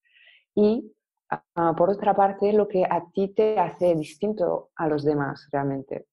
y 0.54 0.94
ah, 1.30 1.74
por 1.78 1.90
otra 1.90 2.14
parte 2.14 2.52
lo 2.52 2.68
que 2.68 2.84
a 2.84 3.06
ti 3.14 3.30
te 3.30 3.58
hace 3.58 3.96
distinto 3.96 4.72
a 4.76 4.90
los 4.90 5.06
demás 5.06 5.48
realmente. 5.52 6.08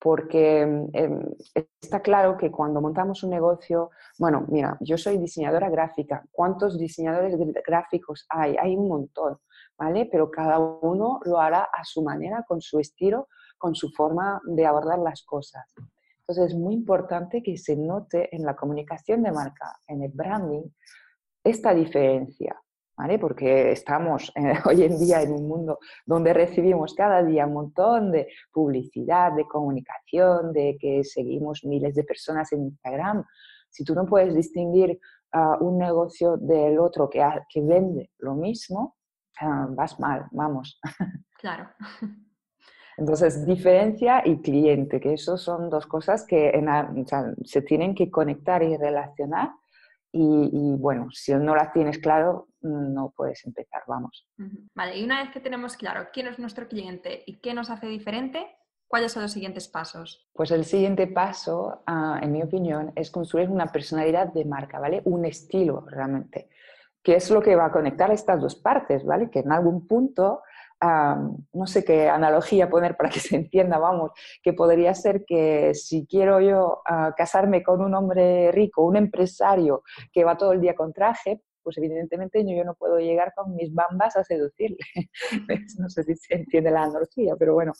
Porque 0.00 0.60
em, 0.62 1.22
está 1.80 2.00
claro 2.00 2.36
que 2.36 2.50
cuando 2.50 2.80
montamos 2.80 3.22
un 3.22 3.30
negocio, 3.30 3.90
bueno, 4.18 4.44
mira, 4.48 4.76
yo 4.80 4.98
soy 4.98 5.16
diseñadora 5.16 5.70
gráfica. 5.70 6.24
¿Cuántos 6.32 6.78
diseñadores 6.78 7.36
gráficos 7.64 8.26
hay? 8.28 8.56
Hay 8.58 8.76
un 8.76 8.88
montón, 8.88 9.38
¿vale? 9.78 10.08
Pero 10.10 10.30
cada 10.30 10.58
uno 10.58 11.20
lo 11.24 11.40
hará 11.40 11.68
a 11.72 11.84
su 11.84 12.02
manera, 12.02 12.44
con 12.46 12.60
su 12.60 12.80
estilo, 12.80 13.28
con 13.58 13.74
su 13.74 13.90
forma 13.90 14.40
de 14.44 14.66
abordar 14.66 14.98
las 14.98 15.22
cosas. 15.22 15.64
Entonces 16.20 16.52
es 16.52 16.58
muy 16.58 16.74
importante 16.74 17.42
que 17.42 17.56
se 17.56 17.76
note 17.76 18.34
en 18.34 18.44
la 18.44 18.56
comunicación 18.56 19.22
de 19.22 19.30
marca, 19.30 19.78
en 19.86 20.02
el 20.02 20.10
branding, 20.12 20.64
esta 21.44 21.72
diferencia, 21.72 22.60
¿vale? 22.96 23.18
Porque 23.20 23.70
estamos 23.70 24.32
eh, 24.34 24.54
hoy 24.64 24.82
en 24.82 24.98
día 24.98 25.22
en 25.22 25.32
un 25.32 25.46
mundo 25.46 25.78
donde 26.04 26.32
recibimos 26.32 26.94
cada 26.94 27.22
día 27.22 27.46
un 27.46 27.54
montón 27.54 28.10
de 28.10 28.28
publicidad, 28.52 29.32
de 29.34 29.46
comunicación, 29.46 30.52
de 30.52 30.76
que 30.80 31.04
seguimos 31.04 31.64
miles 31.64 31.94
de 31.94 32.02
personas 32.02 32.52
en 32.52 32.64
Instagram. 32.64 33.24
Si 33.70 33.84
tú 33.84 33.94
no 33.94 34.04
puedes 34.04 34.34
distinguir 34.34 34.98
uh, 35.32 35.64
un 35.64 35.78
negocio 35.78 36.36
del 36.36 36.80
otro 36.80 37.08
que, 37.08 37.22
vende 37.62 38.10
lo 38.18 38.34
mismo, 38.34 38.96
uh, 39.42 39.74
vas 39.74 40.00
mal, 40.00 40.26
vamos. 40.32 40.80
Claro. 41.38 41.68
Entonces, 42.96 43.44
diferencia 43.44 44.22
y 44.24 44.40
cliente, 44.40 45.00
que 45.00 45.12
eso 45.12 45.36
son 45.36 45.68
dos 45.68 45.86
cosas 45.86 46.24
que 46.24 46.52
se 47.44 47.62
tienen 47.62 47.94
que 47.94 48.10
conectar 48.10 48.62
y 48.62 48.76
relacionar. 48.76 49.50
Y, 50.12 50.76
bueno, 50.78 51.08
si 51.10 51.34
no 51.34 51.54
las 51.54 51.72
tienes 51.74 51.98
claro, 51.98 52.48
no 52.62 53.12
puedes 53.14 53.44
empezar, 53.44 53.82
vamos. 53.86 54.26
Vale, 54.74 54.98
y 54.98 55.04
una 55.04 55.22
vez 55.22 55.30
que 55.30 55.40
tenemos 55.40 55.76
claro 55.76 56.08
quién 56.10 56.26
es 56.28 56.38
nuestro 56.38 56.68
cliente 56.68 57.22
y 57.26 57.36
qué 57.40 57.52
nos 57.52 57.68
hace 57.68 57.86
diferente, 57.86 58.46
¿cuáles 58.88 59.12
son 59.12 59.22
los 59.22 59.32
siguientes 59.32 59.68
pasos? 59.68 60.26
Pues 60.32 60.50
el 60.52 60.64
siguiente 60.64 61.06
paso, 61.06 61.82
ah, 61.86 62.18
en 62.22 62.32
mi 62.32 62.42
opinión, 62.42 62.92
es 62.96 63.10
construir 63.10 63.50
una 63.50 63.66
personalidad 63.66 64.32
de 64.32 64.46
marca, 64.46 64.78
¿vale? 64.78 65.02
Un 65.04 65.26
estilo 65.26 65.84
realmente, 65.86 66.48
que 67.02 67.16
es 67.16 67.30
lo 67.30 67.42
que 67.42 67.54
va 67.54 67.66
a 67.66 67.72
conectar 67.72 68.10
estas 68.10 68.40
dos 68.40 68.54
partes, 68.54 69.04
¿vale? 69.04 69.28
Que 69.28 69.40
en 69.40 69.52
algún 69.52 69.86
punto 69.86 70.40
no 70.80 71.66
sé 71.66 71.84
qué 71.84 72.08
analogía 72.08 72.68
poner 72.68 72.96
para 72.96 73.10
que 73.10 73.20
se 73.20 73.36
entienda, 73.36 73.78
vamos, 73.78 74.10
que 74.42 74.52
podría 74.52 74.94
ser 74.94 75.24
que 75.26 75.74
si 75.74 76.06
quiero 76.06 76.40
yo 76.40 76.82
ah, 76.86 77.14
casarme 77.16 77.62
con 77.62 77.80
un 77.80 77.94
hombre 77.94 78.52
rico, 78.52 78.84
un 78.84 78.96
empresario 78.96 79.82
que 80.12 80.24
va 80.24 80.36
todo 80.36 80.52
el 80.52 80.60
día 80.60 80.74
con 80.74 80.92
traje, 80.92 81.40
pues 81.62 81.78
evidentemente 81.78 82.44
yo, 82.46 82.64
no 82.64 82.74
puedo 82.74 82.98
llegar 82.98 83.32
con 83.34 83.54
mis 83.56 83.74
bambas 83.74 84.16
a 84.16 84.22
seducirle. 84.22 84.78
no 85.78 85.88
sé 85.88 86.04
si 86.04 86.14
se 86.14 86.34
entiende 86.36 86.70
la 86.70 86.84
analogía, 86.84 87.34
pero 87.36 87.54
bueno, 87.54 87.72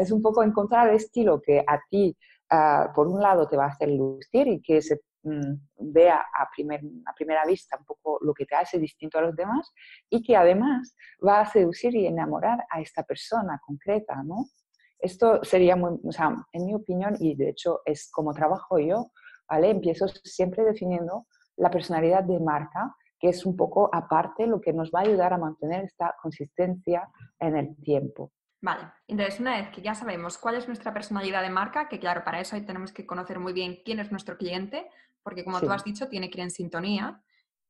es 0.00 0.10
un 0.10 0.22
poco 0.22 0.42
encontrar 0.42 0.88
el 0.88 0.96
estilo 0.96 1.38
que 1.42 1.60
a 1.66 1.78
ti, 1.90 2.16
ah, 2.50 2.90
por 2.94 3.06
un 3.06 3.20
lado, 3.20 3.46
te 3.46 3.58
va 3.58 3.66
a 3.66 3.68
hacer 3.68 3.90
lucir 3.90 4.48
y 4.48 4.62
que 4.62 4.80
se 4.80 5.00
vea 5.22 6.20
a, 6.20 6.48
primer, 6.54 6.80
a 7.06 7.12
primera 7.14 7.44
vista 7.44 7.76
un 7.78 7.84
poco 7.84 8.18
lo 8.22 8.32
que 8.32 8.46
te 8.46 8.54
hace 8.54 8.78
distinto 8.78 9.18
a 9.18 9.22
los 9.22 9.36
demás 9.36 9.72
y 10.08 10.22
que 10.22 10.36
además 10.36 10.94
va 11.26 11.40
a 11.40 11.46
seducir 11.46 11.94
y 11.94 12.06
enamorar 12.06 12.64
a 12.70 12.80
esta 12.80 13.02
persona 13.02 13.60
concreta, 13.64 14.22
¿no? 14.22 14.46
Esto 14.98 15.44
sería 15.44 15.76
muy, 15.76 15.98
o 16.02 16.12
sea, 16.12 16.34
en 16.52 16.66
mi 16.66 16.74
opinión, 16.74 17.14
y 17.20 17.36
de 17.36 17.50
hecho 17.50 17.80
es 17.84 18.10
como 18.10 18.32
trabajo 18.32 18.78
yo, 18.78 19.12
¿vale? 19.48 19.70
Empiezo 19.70 20.08
siempre 20.08 20.64
definiendo 20.64 21.26
la 21.56 21.70
personalidad 21.70 22.24
de 22.24 22.40
marca, 22.40 22.94
que 23.20 23.28
es 23.28 23.46
un 23.46 23.56
poco 23.56 23.90
aparte 23.92 24.46
lo 24.46 24.60
que 24.60 24.72
nos 24.72 24.90
va 24.90 25.00
a 25.00 25.02
ayudar 25.02 25.32
a 25.32 25.38
mantener 25.38 25.84
esta 25.84 26.14
consistencia 26.20 27.08
en 27.38 27.56
el 27.56 27.76
tiempo. 27.82 28.32
Vale, 28.60 28.82
entonces 29.06 29.38
una 29.38 29.56
vez 29.56 29.70
que 29.70 29.82
ya 29.82 29.94
sabemos 29.94 30.36
cuál 30.36 30.56
es 30.56 30.66
nuestra 30.66 30.92
personalidad 30.92 31.42
de 31.42 31.50
marca, 31.50 31.88
que 31.88 32.00
claro, 32.00 32.24
para 32.24 32.40
eso 32.40 32.56
ahí 32.56 32.62
tenemos 32.62 32.92
que 32.92 33.06
conocer 33.06 33.38
muy 33.38 33.52
bien 33.52 33.78
quién 33.84 34.00
es 34.00 34.10
nuestro 34.10 34.36
cliente, 34.36 34.88
porque 35.22 35.44
como 35.44 35.60
tú 35.60 35.70
has 35.70 35.84
dicho, 35.84 36.08
tiene 36.08 36.28
que 36.28 36.38
ir 36.38 36.44
en 36.44 36.50
sintonía. 36.50 37.22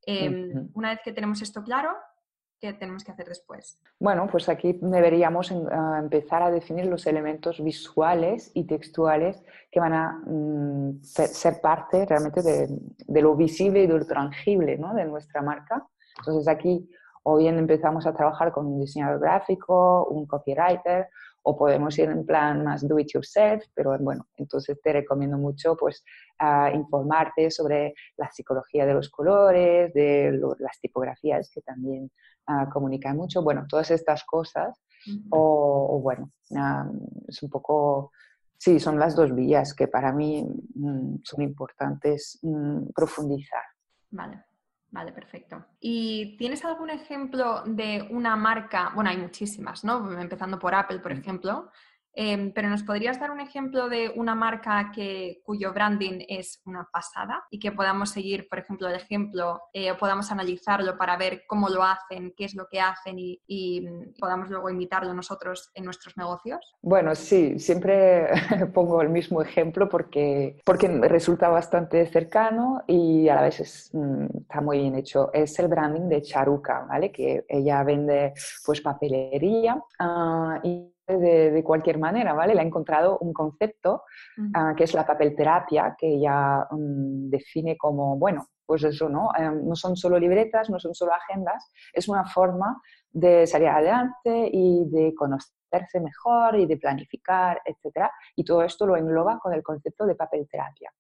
Em, 0.07 0.71
una 0.75 0.91
vez 0.91 1.01
que 1.05 1.13
tenemos 1.13 1.43
esto 1.43 1.63
claro, 1.63 1.91
¿qué 2.59 2.73
tenemos 2.73 3.05
que 3.05 3.13
hacer 3.13 3.27
después? 3.27 3.79
Bueno, 4.01 4.27
pues 4.31 4.49
aquí 4.49 4.79
deberíamos 4.81 5.53
ah, 5.53 5.99
empezar 6.03 6.43
a 6.43 6.51
definir 6.51 6.87
los 6.87 7.07
elementos 7.07 7.63
visuales 7.63 8.51
y 8.55 8.65
textuales 8.65 9.43
que 9.71 9.81
van 9.81 9.93
a 9.93 10.23
mm, 10.25 11.03
ser 11.03 11.61
parte 11.61 12.07
realmente 12.07 12.43
de, 12.43 12.69
de, 13.07 13.23
lo 13.23 13.37
visible 13.37 13.83
y 13.83 13.87
de 13.87 13.99
lo 13.99 14.07
tangible 14.07 14.79
¿no? 14.79 14.95
de 14.95 15.05
nuestra 15.05 15.43
marca. 15.43 15.87
Entonces 16.19 16.49
aquí 16.49 16.89
o 17.23 17.37
bien 17.37 17.59
empezamos 17.59 18.07
a 18.07 18.15
trabajar 18.15 18.53
con 18.53 18.67
un 18.67 18.81
diseñador 18.81 19.21
gráfico, 19.21 20.07
un 20.07 20.27
copywriter, 20.27 21.09
o 21.43 21.57
podemos 21.57 21.99
ir 21.99 22.11
en 22.11 22.27
plan 22.27 22.63
más 22.63 22.87
do 22.87 22.99
it 22.99 23.09
yourself, 23.13 23.65
pero 23.75 23.97
bueno, 23.99 24.27
entonces 24.37 24.79
te 24.83 24.93
recomiendo 24.93 25.39
mucho 25.39 25.77
pues 25.77 26.05
informarte 26.75 27.51
sobre 27.51 27.95
la 28.17 28.31
psicología 28.31 28.85
de 28.85 28.95
los 28.95 29.09
colores, 29.09 29.93
de 29.95 30.39
las 30.59 30.79
tipografías 30.81 31.51
que 31.51 31.63
también 31.63 32.11
comunican 32.73 33.17
mucho, 33.17 33.43
bueno, 33.43 33.67
todas 33.69 33.91
estas 33.91 34.25
cosas, 34.25 34.79
o, 35.31 36.01
bueno, 36.03 36.31
es 37.27 37.43
un 37.43 37.51
poco, 37.51 38.13
sí, 38.57 38.79
son 38.79 38.99
las 38.99 39.17
dos 39.17 39.35
vías 39.35 39.75
que 39.75 39.89
para 39.89 40.13
mí 40.13 40.45
mm, 40.75 41.17
son 41.23 41.43
importantes 41.43 42.39
mm, 42.43 42.91
profundizar. 42.95 43.63
Vale. 44.11 44.48
Vale, 44.91 45.13
perfecto. 45.13 45.67
¿Y 45.81 46.37
tienes 46.39 46.65
algún 46.65 46.89
ejemplo 46.91 47.63
de 47.67 48.07
una 48.11 48.37
marca? 48.37 48.91
Bueno, 48.95 49.11
hay 49.11 49.19
muchísimas, 49.19 49.85
¿no? 49.85 50.19
Empezando 50.19 50.59
por 50.59 50.75
Apple, 50.75 51.01
por 51.01 51.13
ejemplo, 51.13 51.71
Em, 52.21 52.51
pero 52.53 52.69
¿nos 52.69 52.83
podrías 52.83 53.21
dar 53.21 53.31
un 53.31 53.39
ejemplo 53.39 53.89
de 53.89 54.11
una 54.17 54.35
marca 54.35 54.91
que, 54.93 55.41
cuyo 55.45 55.73
branding 55.73 56.25
es 56.27 56.61
una 56.67 56.89
pasada 56.93 57.45
y 57.49 57.61
que 57.61 57.71
podamos 57.71 58.11
seguir, 58.11 58.49
por 58.49 58.59
ejemplo, 58.59 58.89
el 58.89 58.97
ejemplo 58.97 59.61
eh, 59.73 59.95
podamos 59.95 60.33
analizarlo 60.33 60.99
para 60.99 61.17
ver 61.17 61.43
cómo 61.47 61.69
lo 61.69 61.85
hacen, 61.85 62.35
qué 62.37 62.47
es 62.47 62.57
lo 62.57 62.67
que 62.67 62.81
hacen 62.81 63.15
y, 63.21 63.81
mm, 63.83 64.19
podamos 64.19 64.51
luego 64.51 64.69
imitarlo 64.69 65.15
nosotros 65.15 65.71
en 65.75 65.85
nuestros 65.85 66.17
negocios? 66.17 66.75
Bueno, 66.83 67.15
sí, 67.15 67.57
siempre 67.61 68.27
pongo 68.75 69.01
el 69.01 69.11
mismo 69.11 69.41
ejemplo 69.41 69.89
porque, 69.89 70.61
porque 70.65 70.89
resulta 70.89 71.49
bastante 71.51 72.05
cercano 72.07 72.83
y 72.89 73.29
a 73.29 73.37
la 73.37 73.43
vez 73.43 73.91
mm, 73.93 74.39
está 74.41 74.61
muy 74.61 74.79
bien 74.79 74.97
hecho. 74.97 75.31
Es 75.33 75.57
el 75.61 75.69
branding 75.69 76.09
de 76.09 76.23
Charuca, 76.23 76.85
¿vale? 76.89 77.13
Que 77.13 77.45
ella 77.49 77.85
vende 77.85 78.33
pues 78.67 78.81
papelería 78.81 79.77
uh, 80.01 80.59
y 80.65 80.98
de, 81.17 81.63
cualquier 81.65 81.99
manera, 81.99 82.35
¿vale? 82.35 82.55
Le 82.55 82.61
ha 82.61 82.65
encontrado 82.65 83.19
un 83.19 83.33
concepto 83.33 84.03
ah, 84.55 84.75
que 84.77 84.85
es 84.85 84.95
la 84.95 85.07
papelterapia, 85.07 85.97
que 85.99 86.15
ella 86.15 86.67
mm, 86.71 87.31
define 87.31 87.77
como, 87.77 88.17
bueno, 88.17 88.49
pues 88.67 88.85
eso, 88.85 89.09
¿no? 89.09 89.31
Em, 89.37 89.67
no 89.67 89.75
son 89.75 89.97
solo 89.97 90.19
libretas, 90.19 90.69
no 90.69 90.79
son 90.79 90.95
solo 90.95 91.13
agendas, 91.15 91.71
es 91.93 92.09
una 92.09 92.25
forma 92.27 92.81
de 93.11 93.47
salir 93.47 93.69
adelante 93.69 94.51
y 94.53 94.85
de 94.91 95.15
conocerse 95.15 96.01
mejor 96.01 96.57
y 96.57 96.67
de 96.67 96.77
planificar, 96.77 97.63
etc. 97.65 98.11
Y 98.37 98.45
todo 98.45 98.63
esto 98.63 98.87
lo 98.87 98.97
engloba 98.97 99.39
con 99.39 99.55
el 99.55 99.63
concepto 99.63 100.05
de 100.05 100.15
papelterapia. 100.15 100.93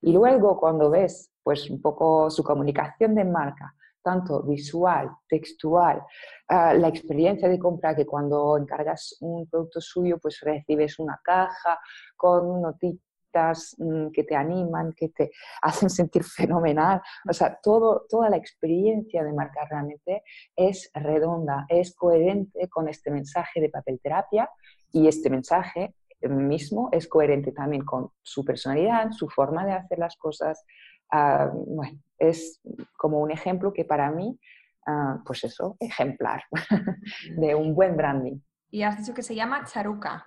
Y 0.00 0.12
luego 0.12 0.58
cuando 0.58 0.90
ves, 0.90 1.32
pues 1.42 1.68
un 1.68 1.82
poco 1.82 2.30
su 2.30 2.44
comunicación 2.44 3.16
de 3.16 3.24
marca, 3.24 3.74
tanto 4.02 4.42
visual, 4.42 5.10
textual, 5.28 6.02
la 6.48 6.88
experiencia 6.88 7.48
de 7.48 7.58
compra 7.58 7.94
que 7.94 8.06
cuando 8.06 8.56
encargas 8.56 9.16
un 9.20 9.46
producto 9.48 9.80
suyo, 9.80 10.18
pues 10.18 10.40
recibes 10.40 10.98
una 10.98 11.20
caja 11.22 11.78
con 12.16 12.62
notitas 12.62 13.76
mm, 13.78 14.08
que 14.10 14.24
te 14.24 14.34
animan, 14.34 14.92
que 14.94 15.10
te 15.10 15.30
hacen 15.62 15.90
sentir 15.90 16.24
fenomenal. 16.24 17.00
O 17.28 17.32
sea, 17.32 17.58
todo, 17.62 18.06
toda 18.08 18.30
la 18.30 18.36
experiencia 18.36 19.22
de 19.22 19.32
marca 19.32 19.66
realmente 19.68 20.22
es 20.56 20.90
redonda, 20.94 21.66
es 21.68 21.94
coherente 21.94 22.68
con 22.68 22.88
este 22.88 23.10
mensaje 23.10 23.60
de 23.60 23.68
papel 23.68 24.00
terapia 24.02 24.50
y 24.92 25.06
este 25.06 25.30
mensaje 25.30 25.94
mismo 26.22 26.88
es 26.92 27.06
coherente 27.06 27.52
también 27.52 27.84
con 27.84 28.10
su 28.22 28.44
personalidad, 28.44 29.12
su 29.12 29.28
forma 29.28 29.64
de 29.64 29.72
hacer 29.72 29.98
las 29.98 30.16
cosas, 30.16 30.64
Ah, 31.10 31.50
bueno, 31.52 31.98
es 32.18 32.60
como 32.96 33.20
un 33.20 33.30
ejemplo 33.30 33.72
que 33.72 33.84
para 33.84 34.10
mí, 34.10 34.38
ah, 34.86 35.18
pues 35.24 35.44
eso, 35.44 35.76
ejemplar 35.80 36.42
de 37.36 37.54
un 37.54 37.74
buen 37.74 37.96
branding. 37.96 38.38
Y 38.70 38.82
has 38.82 38.98
dicho 38.98 39.14
que 39.14 39.22
se 39.22 39.34
llama 39.34 39.64
Charuca. 39.64 40.26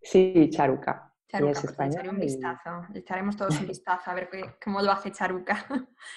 Sí, 0.00 0.48
Charuca. 0.50 1.12
Charuca, 1.28 1.60
pues 1.62 1.78
le 1.78 1.86
echaré 1.86 2.08
un 2.10 2.18
vistazo. 2.18 2.70
Le 2.92 3.00
echaremos 3.00 3.36
todos 3.36 3.58
un 3.58 3.66
vistazo 3.68 4.10
a 4.10 4.14
ver 4.14 4.28
cómo 4.62 4.82
lo 4.82 4.92
hace 4.92 5.10
Charuca. 5.10 5.66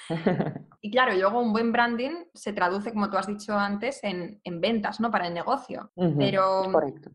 y 0.81 0.91
claro, 0.91 1.13
luego 1.13 1.39
un 1.39 1.53
buen 1.53 1.71
branding 1.71 2.25
se 2.33 2.51
traduce, 2.51 2.91
como 2.91 3.09
tú 3.09 3.17
has 3.17 3.27
dicho 3.27 3.57
antes, 3.57 4.01
en, 4.03 4.41
ventas, 4.59 4.99
¿no? 4.99 5.09
Para 5.09 5.27
el 5.27 5.33
negocio. 5.33 5.91
Pero 6.17 6.71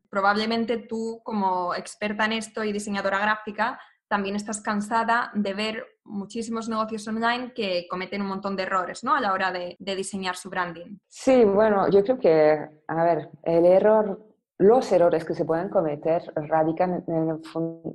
probablemente 0.08 0.78
tú, 0.78 1.20
como 1.22 1.74
experta 1.74 2.24
en 2.24 2.32
esto 2.32 2.64
y 2.64 2.72
diseñadora 2.72 3.18
gráfica, 3.18 3.78
también 4.08 4.34
estás 4.34 4.60
cansada 4.60 5.30
de 5.34 5.54
ver 5.54 5.86
muchísimos 6.10 6.68
negocios 6.68 7.06
online 7.08 7.52
que 7.54 7.86
cometen 7.88 8.22
un 8.22 8.28
montón 8.28 8.56
de 8.56 8.64
errores 8.64 9.04
¿no? 9.04 9.14
a 9.14 9.20
la 9.20 9.32
hora 9.32 9.52
de, 9.52 9.76
diseñar 9.78 10.36
su 10.36 10.50
branding. 10.50 10.98
Sí, 11.08 11.44
bueno, 11.44 11.88
yo 11.90 12.02
creo 12.02 12.18
que, 12.18 12.68
a 12.86 13.04
ver, 13.04 13.30
el 13.42 13.64
error, 13.66 14.26
los 14.58 14.90
errores 14.92 15.24
que 15.24 15.34
se 15.34 15.44
pueden 15.44 15.68
cometer 15.68 16.32
radican 16.36 17.04
en 17.06 17.28
el, 17.30 17.44
fondo, 17.44 17.92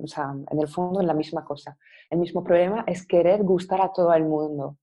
en 0.50 0.60
el 0.60 0.68
fondo 0.68 1.00
en 1.00 1.06
la 1.06 1.14
misma 1.14 1.44
cosa. 1.44 1.76
El 2.10 2.18
mismo 2.18 2.42
problema 2.42 2.84
es 2.86 3.06
querer 3.06 3.42
gustar 3.42 3.80
a 3.80 3.92
todo 3.92 4.12
el 4.14 4.24
mundo, 4.24 4.78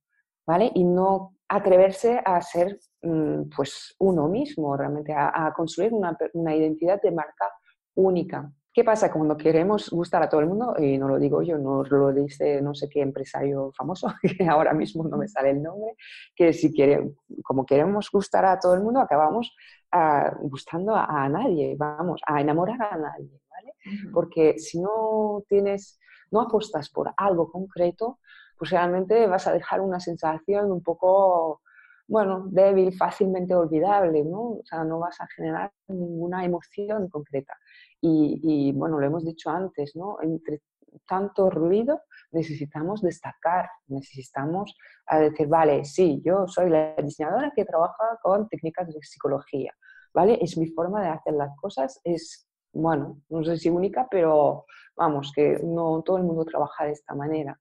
¿vale? 0.46 0.72
Y 0.74 0.84
no 0.84 1.36
atreverse 1.48 2.22
a 2.24 2.42
ser 2.42 2.80
mm, 3.02 3.50
pues 3.56 3.96
uno 4.00 4.28
mismo, 4.28 4.76
realmente, 4.76 5.14
a, 5.14 5.54
construir 5.56 5.94
una, 5.94 6.18
una 6.34 6.56
identidad 6.56 7.02
de 7.02 7.12
marca 7.12 7.52
única. 7.96 8.52
¿Qué 8.74 8.84
pasa 8.84 9.12
cuando 9.12 9.38
queremos 9.38 9.92
gustar 9.92 10.24
a 10.24 10.30
todo 10.30 10.42
el 10.42 10.48
mundo? 10.48 10.74
Y 10.80 10.98
no 10.98 11.08
lo 11.08 11.20
digo 11.20 11.44
yo, 11.44 11.60
no 11.60 11.84
lo 11.84 12.12
dice 12.12 12.60
no 12.60 12.74
sé 12.74 12.90
qué 12.90 13.02
empresario 13.02 13.72
famoso, 13.78 14.08
que 14.38 14.48
ahora 14.48 14.74
mismo 14.74 15.04
no 15.04 15.16
me 15.16 15.28
sale 15.28 15.52
el 15.52 15.62
nombre, 15.62 15.96
que 16.36 16.54
si 16.54 16.74
quiere, 16.74 17.14
como 17.44 17.68
queremos 17.68 18.10
gustar 18.12 18.46
a 18.46 18.60
todo 18.60 18.74
el 18.74 18.82
mundo, 18.82 19.00
acabamos 19.00 19.56
ah, 19.92 20.34
gustando 20.42 20.96
a, 20.96 21.30
nadie, 21.30 21.76
vamos, 21.78 22.22
a 22.26 22.42
enamorar 22.42 22.82
a 22.82 22.98
nadie, 22.98 23.40
¿vale? 23.48 23.74
Porque 24.12 24.58
si 24.58 24.82
no 24.82 25.44
tienes, 25.48 26.00
no 26.32 26.42
apostas 26.42 26.90
por 26.90 27.14
algo 27.16 27.52
concreto, 27.52 28.20
pues 28.58 28.72
realmente 28.72 29.28
vas 29.28 29.46
a 29.46 29.54
dejar 29.54 29.82
una 29.82 30.00
sensación 30.00 30.72
un 30.72 30.82
poco 30.82 31.62
bueno, 32.08 32.46
débil, 32.50 32.94
fácilmente 32.96 33.56
olvidable, 33.56 34.24
¿no? 34.24 34.42
O 34.42 34.62
sea, 34.66 34.84
no 34.84 35.00
vas 35.00 35.20
a 35.22 35.28
generar 35.28 35.72
ninguna 35.88 36.44
emoción 36.44 37.08
concreta. 37.10 37.58
Y, 38.06 38.74
bueno, 38.74 39.00
lo 39.00 39.06
hemos 39.06 39.24
dicho 39.24 39.50
antes, 39.50 39.96
¿no? 39.96 40.18
Entre 40.22 40.62
tanto 41.08 41.50
ruido, 41.50 42.02
necesitamos 42.32 43.02
destacar, 43.02 43.70
necesitamos 43.88 44.76
decir, 45.10 45.48
vale, 45.48 45.86
sí, 45.86 46.22
yo 46.24 46.46
soy 46.48 46.70
la 46.70 46.96
diseñadora 46.96 47.52
que 47.56 47.64
trabaja 47.64 48.20
con 48.22 48.48
técnicas 48.50 48.88
de 48.88 49.02
psicología, 49.02 49.74
¿vale? 50.14 50.38
Es 50.42 50.58
mi 50.58 50.68
forma 50.68 51.02
de 51.02 51.08
hacer 51.08 51.34
las 51.34 51.56
cosas, 51.56 52.00
es, 52.04 52.48
bueno, 52.74 53.22
no 53.30 53.44
sé 53.44 53.58
si 53.58 53.70
única, 53.70 54.06
pero 54.12 54.66
vamos, 54.98 55.32
que 55.34 55.60
no 55.64 56.04
todo 56.04 56.18
el 56.18 56.24
mundo 56.24 56.44
trabaja 56.44 56.86
de 56.86 56.92
esta 56.92 57.16
manera, 57.16 57.58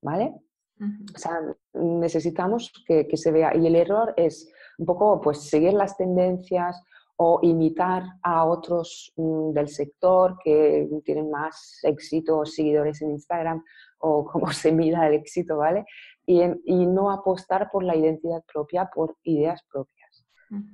¿vale? 0.00 0.34
O 1.14 1.18
sea, 1.18 1.40
necesitamos 1.74 2.72
que, 2.86 3.06
que, 3.06 3.18
se 3.18 3.32
vea. 3.32 3.54
Y 3.54 3.66
el 3.66 3.76
error 3.76 4.14
es 4.16 4.50
un 4.78 4.86
poco, 4.86 5.20
pues, 5.20 5.42
seguir 5.42 5.74
las 5.74 5.94
tendencias 5.98 6.82
o 7.22 7.38
imitar 7.42 8.02
a 8.22 8.46
otros 8.46 9.12
mm, 9.14 9.52
del 9.52 9.68
sector 9.68 10.38
que 10.42 10.88
tienen 11.04 11.30
más 11.30 11.78
éxito 11.82 12.38
o 12.38 12.46
seguidores 12.46 13.02
en 13.02 13.10
Instagram 13.10 13.62
o 13.98 14.24
cómo 14.32 14.50
se 14.52 14.72
mida 14.72 15.06
el 15.06 15.14
éxito, 15.14 15.58
¿vale? 15.58 15.84
Y, 16.24 16.40
y 16.64 16.86
no 16.86 17.10
apostar 17.10 17.70
por 17.70 17.84
la 17.84 17.94
identidad 17.94 18.42
propia, 18.50 18.88
por 18.94 19.16
ideas 19.24 19.62
propias. 19.70 20.24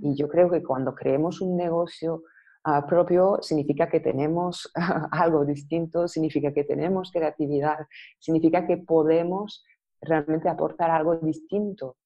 Y 0.01 0.15
yo 0.15 0.29
creo 0.29 0.49
que 0.49 0.63
cuando 0.63 0.95
creemos 0.95 1.41
un 1.41 1.57
negocio 1.57 2.23
ah, 2.63 2.87
propio, 2.87 3.39
significa 3.43 3.89
que 3.89 3.99
tenemos 3.99 4.71
algo 5.11 5.45
distinto, 5.45 6.07
significa 6.07 6.53
que 6.53 6.63
tenemos 6.63 7.11
creatividad, 7.11 7.87
significa 8.21 8.67
que 8.67 8.77
podemos 8.77 9.65
realmente 10.01 10.49
aportar 10.49 10.93
algo 10.93 11.17
distinto 11.17 11.97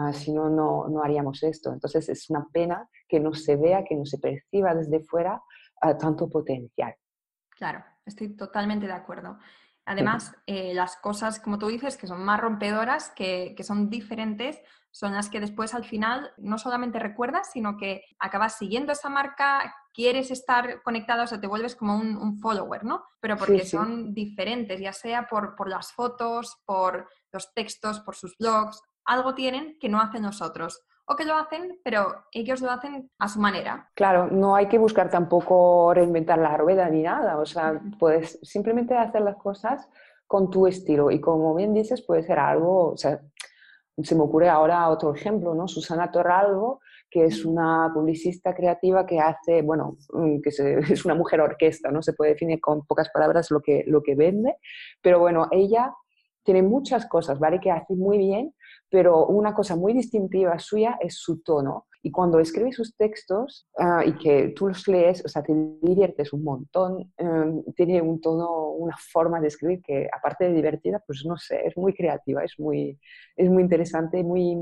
Ah, 0.00 0.12
si 0.12 0.32
no, 0.32 0.48
no 0.48 1.02
haríamos 1.02 1.42
esto. 1.42 1.72
Entonces 1.72 2.08
es 2.08 2.30
una 2.30 2.46
pena 2.52 2.88
que 3.08 3.18
no 3.18 3.34
se 3.34 3.56
vea, 3.56 3.84
que 3.84 3.96
no 3.96 4.04
se 4.06 4.18
perciba 4.18 4.72
desde 4.74 5.00
fuera 5.00 5.42
ah, 5.80 5.98
tanto 5.98 6.28
potencial. 6.28 6.94
Claro, 7.50 7.84
estoy 8.06 8.36
totalmente 8.36 8.86
de 8.86 8.92
acuerdo. 8.92 9.38
Además, 9.84 10.36
eh, 10.46 10.74
las 10.74 10.96
cosas, 10.96 11.40
como 11.40 11.58
tú 11.58 11.68
dices, 11.68 11.96
que 11.96 12.06
son 12.06 12.22
más 12.22 12.38
rompedoras, 12.38 13.10
que, 13.16 13.54
que, 13.56 13.64
son 13.64 13.88
diferentes, 13.88 14.60
son 14.90 15.14
las 15.14 15.30
que 15.30 15.40
después 15.40 15.74
al 15.74 15.84
final 15.84 16.30
no 16.36 16.58
solamente 16.58 16.98
recuerdas, 16.98 17.50
sino 17.52 17.78
que 17.78 18.02
acabas 18.18 18.58
siguiendo 18.58 18.92
esa 18.92 19.08
marca, 19.08 19.74
quieres 19.94 20.30
estar 20.30 20.82
conectado, 20.82 21.24
o 21.24 21.26
sea, 21.26 21.40
te 21.40 21.46
vuelves 21.46 21.74
como 21.74 21.96
un, 21.96 22.38
follower, 22.38 22.84
¿no? 22.84 23.02
Pero 23.18 23.38
porque 23.38 23.64
son 23.64 24.12
diferentes, 24.12 24.78
ya 24.78 24.92
sea 24.92 25.26
por, 25.26 25.56
por 25.56 25.70
las 25.70 25.90
fotos, 25.92 26.58
por 26.66 27.08
los 27.32 27.52
textos, 27.54 28.00
por 28.00 28.14
sus 28.14 28.36
blogs, 28.36 28.82
algo 29.08 29.34
tienen 29.34 29.76
que 29.80 29.88
no 29.88 30.00
hacen 30.00 30.22
nosotros. 30.22 30.84
O 31.10 31.16
que 31.16 31.24
lo 31.24 31.34
hacen, 31.34 31.80
pero 31.82 32.26
ellos 32.32 32.60
lo 32.60 32.70
hacen 32.70 33.10
a 33.18 33.28
su 33.28 33.40
manera. 33.40 33.90
Claro, 33.94 34.28
no 34.30 34.54
hay 34.54 34.68
que 34.68 34.76
buscar 34.76 35.08
tampoco 35.08 35.94
reinventar 35.94 36.38
la 36.38 36.54
rueda 36.58 36.86
ni 36.90 37.02
nada. 37.02 37.38
O 37.38 37.46
sea, 37.46 37.80
puedes 37.98 38.38
simplemente 38.42 38.94
hacer 38.94 39.22
las 39.22 39.36
cosas 39.36 39.88
con 40.26 40.50
tu 40.50 40.66
estilo. 40.66 41.10
Y 41.10 41.18
como 41.18 41.54
bien 41.54 41.72
dices, 41.72 42.02
puede 42.02 42.22
ser 42.22 42.38
algo, 42.38 42.90
o 42.90 42.96
sea, 42.98 43.20
se 44.02 44.14
me 44.14 44.20
ocurre 44.20 44.50
ahora 44.50 44.88
otro 44.90 45.14
ejemplo, 45.14 45.54
¿no? 45.54 45.66
Susana 45.66 46.12
Torralbo, 46.12 46.80
que 47.10 47.24
es 47.24 47.44
una 47.46 47.90
publicista 47.94 48.54
creativa 48.54 49.06
que 49.06 49.18
hace, 49.18 49.62
bueno, 49.62 49.96
mm, 50.12 50.40
que 50.42 50.50
es 50.92 51.04
una 51.06 51.14
mujer 51.14 51.40
orquesta, 51.40 51.90
¿no? 51.90 52.02
Se 52.02 52.12
puede 52.12 52.32
definir 52.32 52.60
con 52.60 52.86
pocas 52.86 53.08
palabras 53.08 53.50
lo 53.50 53.60
que, 53.60 53.84
lo 53.86 54.02
que 54.02 54.14
vende, 54.14 54.56
pero 55.00 55.18
bueno, 55.18 55.48
ella 55.50 55.94
tiene 56.48 56.62
muchas 56.62 57.04
cosas, 57.04 57.38
¿vale? 57.38 57.60
Que 57.60 57.70
hace 57.70 57.94
muy 57.94 58.16
bien, 58.16 58.54
pero 58.88 59.26
una 59.26 59.52
cosa 59.52 59.76
muy 59.76 59.92
distintiva 59.92 60.58
suya 60.58 60.96
es 60.98 61.18
su 61.18 61.42
tono. 61.42 61.88
Y 62.02 62.10
cuando 62.10 62.38
escribe 62.38 62.72
sus 62.72 62.96
textos 62.96 63.68
ah, 63.76 64.02
y 64.02 64.14
que 64.14 64.54
tú 64.56 64.68
los 64.68 64.88
lees, 64.88 65.22
o 65.26 65.28
sea, 65.28 65.42
te 65.42 65.52
diviertes 65.82 66.32
un 66.32 66.44
montón, 66.44 67.12
em, 67.18 67.62
tiene 67.76 68.00
un 68.00 68.18
tono, 68.18 68.70
una 68.70 68.96
forma 68.96 69.42
de 69.42 69.48
escribir 69.48 69.82
que 69.82 70.08
aparte 70.10 70.46
de 70.46 70.54
divertida, 70.54 71.02
pues 71.06 71.22
no 71.26 71.36
sé, 71.36 71.66
es 71.66 71.76
muy 71.76 71.92
creativa, 71.92 72.42
es 72.42 72.54
muy, 72.58 72.98
es 73.36 73.50
muy 73.50 73.62
interesante, 73.62 74.24
muy, 74.24 74.56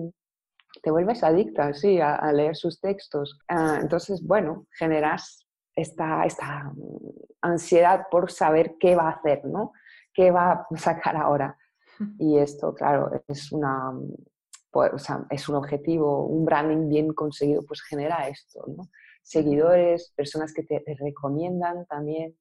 te 0.83 0.90
vuelves 0.90 1.23
adicta, 1.23 1.73
sí, 1.73 2.00
a, 2.00 2.33
leer 2.33 2.57
sus 2.57 2.81
textos. 2.81 3.38
Ah, 3.47 3.78
entonces, 3.81 4.26
bueno, 4.26 4.66
generas 4.76 5.47
esta, 5.76 6.25
esta 6.25 6.73
ansiedad 7.43 8.07
por 8.11 8.33
saber 8.33 8.75
qué 8.81 8.97
va 8.97 9.05
a 9.05 9.12
hacer, 9.12 9.45
¿no? 9.45 9.71
¿Qué 10.13 10.32
va 10.32 10.67
a 10.69 10.76
sacar 10.76 11.17
ahora? 11.17 11.56
Y 12.19 12.39
esto, 12.39 12.75
claro, 12.75 13.11
es, 13.28 13.52
una, 13.52 13.93
pues, 14.71 14.91
es 15.30 15.49
un 15.49 15.54
objetivo, 15.56 16.26
un 16.26 16.45
branding 16.45 16.89
bien 16.89 17.13
conseguido, 17.13 17.63
pues 17.65 17.82
genera 17.82 18.28
esto, 18.28 18.65
¿no? 18.67 18.89
Seguidores, 19.23 20.13
personas 20.17 20.52
que 20.52 20.63
te, 20.63 20.82
recomiendan 21.00 21.85
también. 21.87 22.37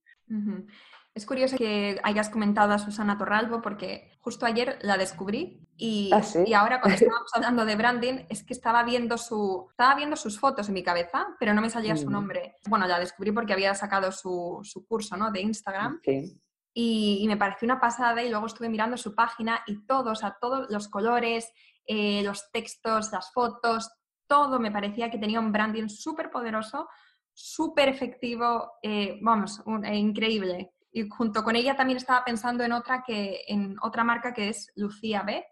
Es 1.16 1.26
curioso 1.26 1.58
que 1.58 2.00
hayas 2.04 2.30
comentado 2.30 2.74
a 2.74 2.78
Susana 2.78 3.18
Torralbo 3.18 3.62
porque 3.62 4.12
justo 4.20 4.46
ayer 4.46 4.78
la 4.82 4.98
descubrí 4.98 5.66
y, 5.78 6.12
¿Ah, 6.14 6.22
y, 6.46 6.54
ahora 6.54 6.82
cuando 6.82 6.96
estábamos 7.02 7.32
hablando 7.34 7.66
de 7.66 7.76
branding 7.76 8.26
es 8.30 8.44
que 8.44 8.54
estaba 8.54 8.84
viendo, 8.84 9.18
su, 9.18 9.66
estaba 9.72 9.96
viendo 9.96 10.16
sus 10.16 10.40
fotos 10.40 10.68
en 10.68 10.76
mi 10.76 10.84
cabeza, 10.84 11.26
pero 11.40 11.54
no 11.54 11.62
me 11.62 11.72
salía 11.72 11.96
su 11.96 12.08
mm. 12.08 12.12
nombre. 12.12 12.56
Bueno, 12.68 12.86
la 12.86 13.00
descubrí 13.00 13.32
porque 13.32 13.54
había 13.54 13.74
sacado 13.74 14.12
su, 14.12 14.60
su 14.64 14.86
curso 14.86 15.18
¿no? 15.18 15.32
de 15.32 15.42
Instagram. 15.42 16.02
Sí 16.04 16.40
y, 16.78 17.26
me 17.28 17.38
pareció 17.38 17.66
una 17.66 17.80
pasada 17.80 18.22
y 18.22 18.30
luego 18.30 18.48
estuve 18.48 18.68
mirando 18.68 18.98
su 18.98 19.16
página 19.16 19.62
y 19.66 19.86
todos, 19.86 20.26
a 20.26 20.38
todos 20.42 20.70
los 20.70 20.90
colores, 20.90 21.50
eh, 21.88 22.22
los 22.22 22.52
textos, 22.52 23.14
las 23.14 23.32
fotos, 23.32 23.90
todo 24.28 24.60
me 24.60 24.72
parecía 24.72 25.10
que 25.10 25.18
tenía 25.18 25.40
un 25.40 25.54
branding 25.54 25.88
súper 25.88 26.30
poderoso, 26.30 26.90
súper 27.34 27.88
efectivo, 27.88 28.74
eh, 28.84 29.18
vamos, 29.22 29.64
eh, 29.86 29.96
increíble. 29.96 30.74
Y 30.92 31.08
junto 31.08 31.46
con 31.46 31.56
ella 31.56 31.78
también 31.78 31.98
estaba 31.98 32.26
pensando 32.26 32.66
en 32.66 32.74
otra, 32.74 33.04
que, 33.08 33.44
en 33.48 33.78
otra 33.82 34.04
marca 34.04 34.34
que 34.34 34.50
es 34.50 34.70
Lucía 34.76 35.24
B. 35.24 35.46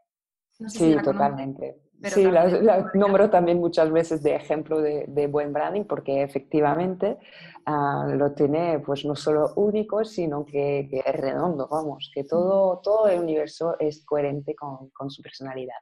sí, 0.68 0.96
totalmente 1.02 1.83
sí, 2.04 2.24
la, 2.24 2.92
nombro 2.94 3.30
también 3.30 3.60
muchas 3.60 3.92
veces 3.92 4.24
de 4.24 4.36
ejemplo 4.36 4.82
de, 4.82 5.28
buen 5.28 5.54
branding 5.54 5.84
porque 5.86 6.24
efectivamente 6.24 7.18
ah, 7.66 8.08
lo 8.13 8.34
tiene 8.34 8.80
pues 8.80 9.06
no 9.06 9.16
solo 9.16 9.54
único, 9.56 10.04
sino 10.06 10.46
que, 10.46 10.89
es 10.92 11.16
redondo, 11.16 11.68
vamos, 11.68 12.12
que 12.13 12.24
todo, 12.24 12.80
todo 12.80 13.08
el 13.08 13.20
universo 13.20 13.76
es 13.80 14.06
coherente 14.06 14.56
con, 14.56 14.89
con 14.89 15.10
su 15.10 15.22
personalidad. 15.22 15.78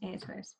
Eso 0.00 0.32
es. 0.32 0.58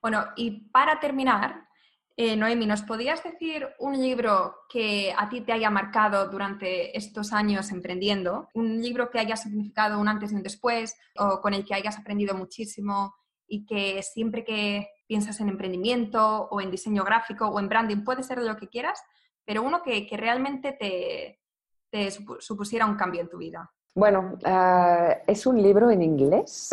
Bueno, 0.00 0.24
y 0.34 0.68
para 0.70 0.98
terminar, 0.98 1.68
eh, 2.16 2.36
Noemi, 2.36 2.66
¿nos 2.66 2.82
podías 2.82 3.22
decir 3.22 3.68
un 3.78 3.98
libro 3.98 4.56
que 4.68 5.14
a 5.16 5.28
ti 5.28 5.40
te 5.40 5.52
haya 5.52 5.70
marcado 5.70 6.28
durante 6.28 6.96
estos 6.96 7.32
años 7.32 7.70
emprendiendo? 7.70 8.48
Un 8.54 8.82
libro 8.82 9.10
que 9.10 9.18
haya 9.18 9.36
significado 9.36 9.98
un 9.98 10.08
antes 10.08 10.32
y 10.32 10.34
un 10.34 10.42
después, 10.42 10.96
o 11.16 11.40
con 11.40 11.54
el 11.54 11.64
que 11.64 11.74
hayas 11.74 11.98
aprendido 11.98 12.34
muchísimo 12.34 13.14
y 13.52 13.66
que 13.66 14.02
siempre 14.02 14.44
que 14.44 14.88
piensas 15.06 15.38
en 15.40 15.50
emprendimiento 15.50 16.48
o 16.50 16.62
en 16.62 16.70
diseño 16.70 17.04
gráfico 17.04 17.48
o 17.48 17.60
en 17.60 17.68
branding, 17.68 18.02
puede 18.02 18.22
ser 18.22 18.40
de 18.40 18.46
lo 18.46 18.56
que 18.56 18.68
quieras, 18.68 18.98
pero 19.44 19.62
uno 19.62 19.82
que, 19.82 20.08
realmente 20.16 20.72
te, 20.72 22.10
supusiera 22.40 22.86
un 22.86 22.96
cambio 22.96 23.20
en 23.20 23.28
tu 23.28 23.36
vida. 23.36 23.70
Bueno, 23.94 24.38
ah, 24.46 25.18
es 25.26 25.44
un 25.44 25.62
libro 25.62 25.90
en 25.90 26.00
inglés 26.00 26.70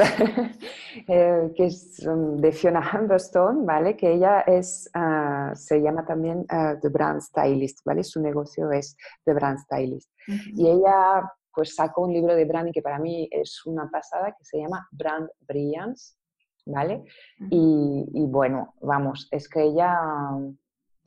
eh, 1.10 1.52
que 1.54 1.65
es 1.65 2.00
um, 2.08 2.38
de 2.38 2.54
Fiona 2.54 2.89
Humberstone, 2.94 3.65
¿vale? 3.65 3.98
Que 3.98 4.13
ella 4.13 4.39
es, 4.48 4.89
ah, 4.94 5.52
se 5.56 5.82
llama 5.82 6.06
también 6.06 6.46
ah, 6.48 6.78
The 6.82 6.88
Brand 6.88 7.20
Stylist, 7.20 7.80
¿vale? 7.84 8.06
Su 8.06 8.22
negocio 8.22 8.72
es 8.72 8.96
The 9.26 9.34
Brand 9.34 9.60
Stylist. 9.60 10.10
Y 10.56 10.70
ella 10.70 11.30
pues 11.54 11.76
sacó 11.76 12.04
un 12.04 12.13
libro 12.13 12.36
de 12.36 12.46
branding 12.46 12.72
que 12.72 12.82
para 12.82 13.00
mí 13.00 13.28
es 13.30 13.65
una 13.65 13.89
pasada 13.89 14.32
que 14.32 14.46
se 14.46 14.60
llama 14.60 14.88
Brand 14.92 15.28
Brilliance 15.42 16.18
¿vale? 16.65 17.04
y, 17.50 18.26
bueno, 18.28 18.74
vamos, 18.82 19.28
es 19.32 19.48
que 19.50 19.63
ella 19.63 19.98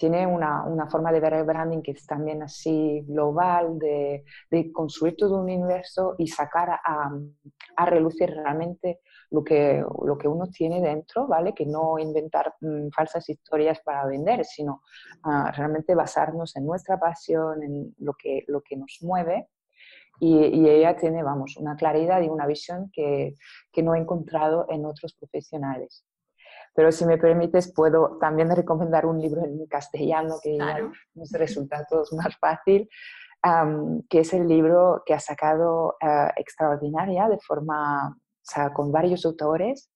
tiene 0.03 0.27
una, 0.27 0.65
una, 0.65 0.91
forma 0.91 1.13
de 1.13 1.21
ver 1.21 1.35
el 1.35 1.45
branding 1.45 1.81
que 1.81 1.93
es 1.93 2.05
también 2.05 2.43
así 2.43 3.05
global, 3.07 3.79
de, 3.79 4.25
de 4.51 4.73
construir 4.73 5.15
todo 5.17 5.37
un 5.37 5.43
universo 5.45 6.17
y 6.19 6.27
sacar 6.27 6.71
a, 6.71 7.09
a, 7.77 7.87
relucir 7.87 8.31
realmente 8.31 8.99
lo 9.31 9.45
que, 9.45 9.81
lo 10.05 10.19
que 10.19 10.27
uno 10.27 10.49
tiene 10.49 10.81
dentro, 10.81 11.29
¿vale? 11.29 11.55
Que 11.55 11.67
no 11.67 12.01
inventar 12.01 12.53
mm, 12.61 12.89
falsas 12.89 13.29
historias 13.29 13.79
para 13.85 14.05
vender, 14.07 14.45
sino 14.45 14.83
ah, 15.23 15.53
realmente 15.55 15.95
basarnos 15.95 16.57
en 16.57 16.67
nuestra 16.67 16.99
pasión, 16.99 17.63
en 17.63 17.95
lo 17.99 18.15
que, 18.15 18.43
lo 18.49 18.61
que 18.61 18.77
nos 18.77 18.99
mueve 19.03 19.51
y, 20.25 20.69
ella 20.69 20.95
tiene, 20.97 21.25
vamos, 21.25 21.57
una 21.57 21.75
claridad 21.75 22.23
y 22.23 22.29
una 22.29 22.47
visión 22.47 22.91
que, 22.93 23.35
que 23.73 23.83
no 23.83 23.97
he 23.97 23.99
encontrado 23.99 24.67
en 24.69 24.87
otros 24.87 25.15
profesionales. 25.15 26.07
Pero 26.77 26.93
si 26.93 27.05
me 27.05 27.19
permites, 27.19 27.73
puedo 27.73 28.19
también 28.21 28.55
recomendar 28.55 29.05
un 29.05 29.21
libro 29.21 29.45
en 29.45 29.67
castellano 29.67 30.37
que 30.41 30.57
nos 31.15 31.33
resulta 31.33 31.79
a 31.79 31.87
todos 31.87 32.13
más 32.13 32.37
fácil, 32.39 32.89
que 34.09 34.21
es 34.21 34.33
el 34.33 34.47
libro 34.47 35.03
que 35.05 35.13
ha 35.13 35.19
sacado 35.19 35.97
uh, 36.01 36.31
Extraordinaria 36.37 37.29
de 37.29 37.39
forma, 37.39 38.11
o 38.11 38.45
sea, 38.45 38.73
con 38.73 38.93
varios 38.93 39.27
autores 39.27 39.91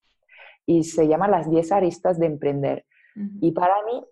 y 0.67 0.83
se 0.83 1.07
llama 1.07 1.29
Las 1.29 1.49
10 1.49 1.71
aristas 1.71 2.19
de 2.19 2.27
emprender. 2.27 2.85
Y 3.41 3.53
para 3.53 3.77
mí, 3.87 4.05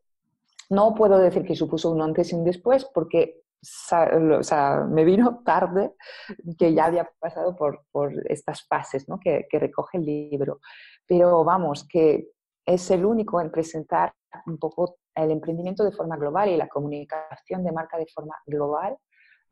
no 0.71 0.95
puedo 0.95 1.19
decir 1.19 1.45
que 1.45 1.57
supuso 1.57 1.91
un 1.91 2.01
antes 2.01 2.33
y 2.33 2.37
un 2.37 2.45
después 2.45 2.85
porque 2.95 3.44
o 4.39 4.43
sea, 4.43 4.85
me 4.89 5.05
vino 5.05 5.43
tarde 5.45 5.93
que 6.59 6.75
ya 6.75 6.87
había 6.87 7.11
pasado 7.19 7.57
por, 7.57 7.85
por 7.91 8.13
estas 8.31 8.67
fases 8.67 9.09
¿no? 9.09 9.19
que, 9.19 9.47
que, 9.49 9.59
recoge 9.59 9.99
el 9.99 10.05
libro. 10.05 10.61
Pero 11.07 11.45
vamos, 11.45 11.87
que 11.89 12.29
es 12.67 12.91
el 12.91 13.05
único 13.05 13.41
en 13.41 13.51
presentar 13.51 14.13
un 14.47 14.59
poco 14.59 14.97
el 15.15 15.31
emprendimiento 15.31 15.85
de 15.85 15.93
forma 15.93 16.17
global 16.17 16.49
y 16.49 16.57
la 16.57 16.69
comunicación 16.69 17.63
de 17.65 17.73
marca 17.73 17.99
de 17.99 18.07
forma 18.13 18.35
global, 18.47 18.97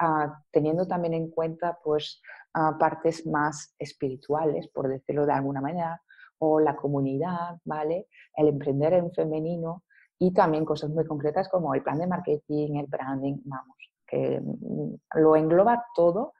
uh, 0.02 0.32
teniendo 0.50 0.86
también 0.86 1.14
en 1.14 1.30
cuenta 1.30 1.78
pues, 1.82 2.20
uh, 2.54 2.78
partes 2.78 3.26
más 3.26 3.74
espirituales, 3.78 4.68
por 4.68 4.88
decirlo 4.88 5.26
de 5.26 5.32
alguna 5.32 5.60
manera, 5.60 6.02
o 6.38 6.58
la 6.58 6.74
comunidad, 6.74 7.58
¿vale? 7.64 8.08
El 8.34 8.48
emprender 8.48 8.94
en 8.94 9.12
femenino 9.12 9.84
y 10.18 10.32
también 10.32 10.64
cosas 10.64 10.90
muy 10.90 11.04
concretas 11.04 11.48
como 11.48 11.74
el 11.74 11.82
plan 11.82 11.98
de 11.98 12.06
marketing, 12.06 12.76
el 12.76 12.86
branding, 12.86 13.38
vamos, 13.44 13.76
mm, 14.12 15.20
lo 15.20 15.36
engloba 15.36 15.84
todo. 15.94 16.34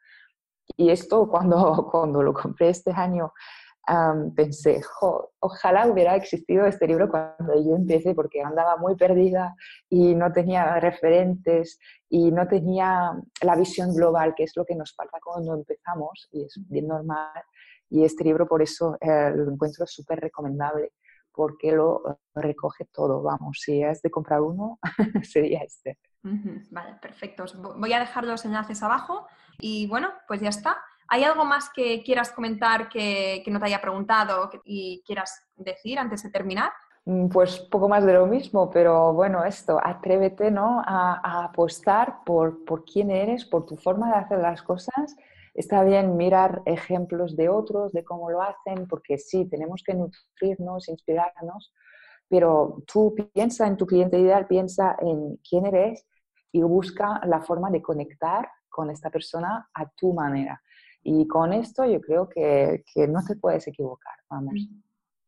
Y 0.77 0.91
esto 0.91 1.29
cuando, 1.29 1.89
cuando 1.91 2.23
lo 2.23 2.33
compré 2.33 2.71
este 2.71 2.93
año 2.93 3.33
pensé, 4.37 4.81
ojalá 5.41 5.87
hubiera 5.87 6.15
existido 6.15 6.67
este 6.67 6.87
libro 6.87 7.09
cuando 7.09 7.55
yo 7.55 7.75
empecé 7.75 8.15
porque 8.15 8.41
andaba 8.41 8.77
muy 8.77 8.95
perdida 8.97 9.55
y 9.89 10.15
no 10.15 10.33
tenía 10.33 10.79
referentes 10.79 11.79
y 12.09 12.31
no 12.31 12.47
tenía 12.47 13.13
la 13.43 13.57
visión 13.57 13.95
global, 13.95 14.35
que 14.37 14.45
es 14.45 14.53
lo 14.57 14.65
que 14.65 14.77
nos 14.77 14.95
falta 14.95 15.19
cuando 15.23 15.55
empezamos 15.55 16.29
y 16.31 16.45
es 16.45 16.55
bien 16.69 16.87
normal. 16.89 17.43
Y 17.91 18.05
este 18.05 18.25
libro 18.25 18.47
por 18.47 18.63
eso 18.63 18.97
eh, 19.01 19.31
lo 19.35 19.53
encuentro 19.53 19.87
súper 19.87 20.21
recomendable 20.21 20.93
porque 21.33 21.73
lo 21.73 22.21
recoge 22.35 22.87
todo. 22.93 23.23
Vamos, 23.23 23.59
si 23.61 23.83
es 23.83 24.01
de 24.01 24.11
comprar 24.11 24.41
uno, 24.41 24.79
sería 25.23 25.61
este. 25.61 25.99
Vale, 26.23 26.95
perfecto. 27.01 27.45
Voy 27.77 27.93
a 27.93 27.99
dejar 27.99 28.25
los 28.25 28.45
enlaces 28.45 28.83
abajo 28.83 29.27
y 29.59 29.87
bueno, 29.87 30.11
pues 30.29 30.41
ya 30.41 30.49
está. 30.49 30.79
¿Hay 31.09 31.25
algo 31.25 31.45
más 31.45 31.71
que 31.75 32.03
quieras 32.03 32.31
comentar 32.31 32.89
que, 32.89 33.43
no 33.49 33.59
te 33.59 33.67
haya 33.67 33.81
preguntado 33.81 34.51
y 34.65 35.03
quieras 35.05 35.47
decir 35.57 35.99
antes 35.99 36.23
de 36.23 36.31
terminar? 36.31 36.73
Mm, 37.05 37.29
pues 37.29 37.59
poco 37.59 37.89
más 37.89 38.05
de 38.05 38.15
lo 38.15 38.27
mismo, 38.27 38.71
pero 38.71 39.13
bueno, 39.13 39.45
esto, 39.45 39.81
atrévete 39.83 40.51
¿no? 40.51 40.81
a, 40.87 41.45
apostar 41.45 42.23
por, 42.25 42.65
por 42.65 42.85
quién 42.85 43.11
eres, 43.11 43.45
por 43.45 43.67
tu 43.67 43.77
forma 43.77 44.09
de 44.09 44.19
hacer 44.19 44.39
las 44.39 44.63
cosas 44.63 45.17
está 45.55 45.85
bien 45.85 46.17
mirar 46.17 46.63
ejemplos 46.65 47.37
de 47.37 47.49
otros, 47.49 47.93
de 47.93 48.05
cómo 48.05 48.31
lo 48.31 48.43
hacen, 48.43 48.87
porque 48.89 49.19
sí, 49.19 49.45
tenemos 49.49 49.83
que 49.85 49.95
nutrirnos, 49.95 50.89
inspirarnos, 50.89 51.73
pero 52.29 52.83
tú 52.87 53.15
piensa 53.35 53.67
en 53.67 53.77
tu 53.77 53.87
cliente 53.87 54.19
ideal, 54.19 54.47
piensa 54.47 54.97
en 55.01 55.37
quién 55.49 55.67
eres 55.67 56.07
y 56.53 56.62
busca 56.62 57.21
la 57.27 57.41
forma 57.41 57.71
de 57.71 57.83
conectar 57.83 58.49
con 58.69 58.91
esta 58.91 59.11
persona 59.11 59.69
a 59.75 59.88
tu 59.91 60.12
manera. 60.12 60.62
Y 61.03 61.27
con 61.27 61.53
esto 61.53 61.85
yo 61.85 62.01
creo 62.01 62.29
que, 62.29 62.85
que 62.95 63.09
no 63.09 63.25
te 63.25 63.37
puedes 63.37 63.67
equivocar, 63.67 64.15
vamos. 64.29 64.55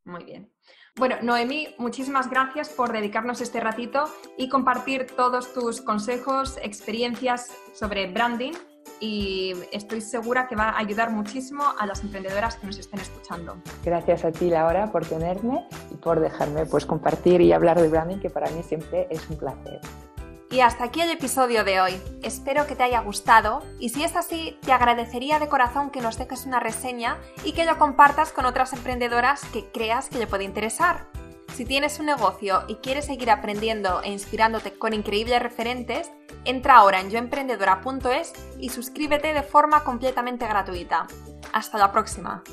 Muy 0.05 0.25
bien. 0.25 0.53
Bueno, 0.97 1.17
Noemí, 1.23 1.75
muchísimas 1.79 2.31
gracias 2.31 2.69
por 2.69 2.93
dedicarnos 2.93 3.41
este 3.41 3.59
ratito 3.59 4.05
y 4.37 4.49
compartir 4.49 5.07
todos 5.17 5.53
tus 5.53 5.81
consejos, 5.81 6.59
experiencias 6.63 7.51
sobre 7.73 8.07
branding 8.13 8.53
y 9.01 9.55
estoy 9.73 10.01
segura 10.01 10.47
que 10.47 10.57
va 10.57 10.71
a 10.71 10.79
ayudar 10.79 11.11
muchísimo 11.11 11.65
a 11.79 11.87
las 11.87 12.03
emprendedoras 12.03 12.57
que 12.57 12.67
nos 12.67 12.79
estén 12.79 13.01
escuchando. 13.01 13.57
Gracias 13.85 14.25
a 14.25 14.31
ti, 14.31 14.49
Laura, 14.51 14.93
por 14.93 15.05
tenerme 15.05 15.67
y 15.91 15.97
por 15.97 16.21
dejarme 16.21 16.65
pues, 16.67 16.87
compartir 16.87 17.41
y 17.41 17.53
hablar 17.53 17.81
de 17.81 17.89
branding, 17.89 18.19
que 18.19 18.31
para 18.31 18.51
mí 18.51 18.63
siempre 18.63 19.09
es 19.11 19.29
un 19.29 19.37
placer. 19.37 19.81
Y 20.55 20.61
hasta 20.61 20.85
aquí 20.85 21.01
el 21.01 21.11
episodio 21.11 21.65
de 21.65 21.81
hoy. 21.81 22.01
Espero 22.23 22.65
que 22.69 22.77
te 22.77 22.85
haya 22.85 23.01
gustado 23.01 23.65
y 23.81 23.89
si 23.89 24.05
es 24.05 24.15
así, 24.15 24.57
te 24.65 24.71
agradecería 24.71 25.41
de 25.41 25.49
corazón 25.49 25.91
que 25.91 26.01
nos 26.01 26.17
dejes 26.17 26.47
una 26.47 26.61
reseña 26.61 27.19
y 27.43 27.55
que 27.55 27.65
lo 27.65 27.77
compartas 27.77 28.31
con 28.31 28.47
otras 28.47 28.73
emprendedoras 28.73 29.45
que 29.47 29.69
creas 29.73 30.09
que 30.09 30.21
le 30.21 30.29
puede 30.29 30.45
interesar. 30.45 31.09
Si 31.53 31.65
tienes 31.65 31.99
un 31.99 32.07
negocio 32.07 32.63
y 32.69 32.77
quieres 32.77 33.07
seguir 33.07 33.33
aprendiendo 33.33 34.01
e 34.03 34.13
inspirándote 34.13 34.79
con 34.79 34.95
increíbles 34.95 35.43
referentes, 35.43 36.13
entra 36.45 36.77
ahora 36.77 37.01
en 37.01 37.11
yoemprendedora.es 37.11 38.33
y 38.61 38.69
suscríbete 38.69 39.33
de 39.33 39.43
forma 39.43 39.83
completamente 39.83 40.47
gratuita. 40.47 41.09
Hasta 41.53 41.79
la 41.79 41.91
próxima. 41.91 42.45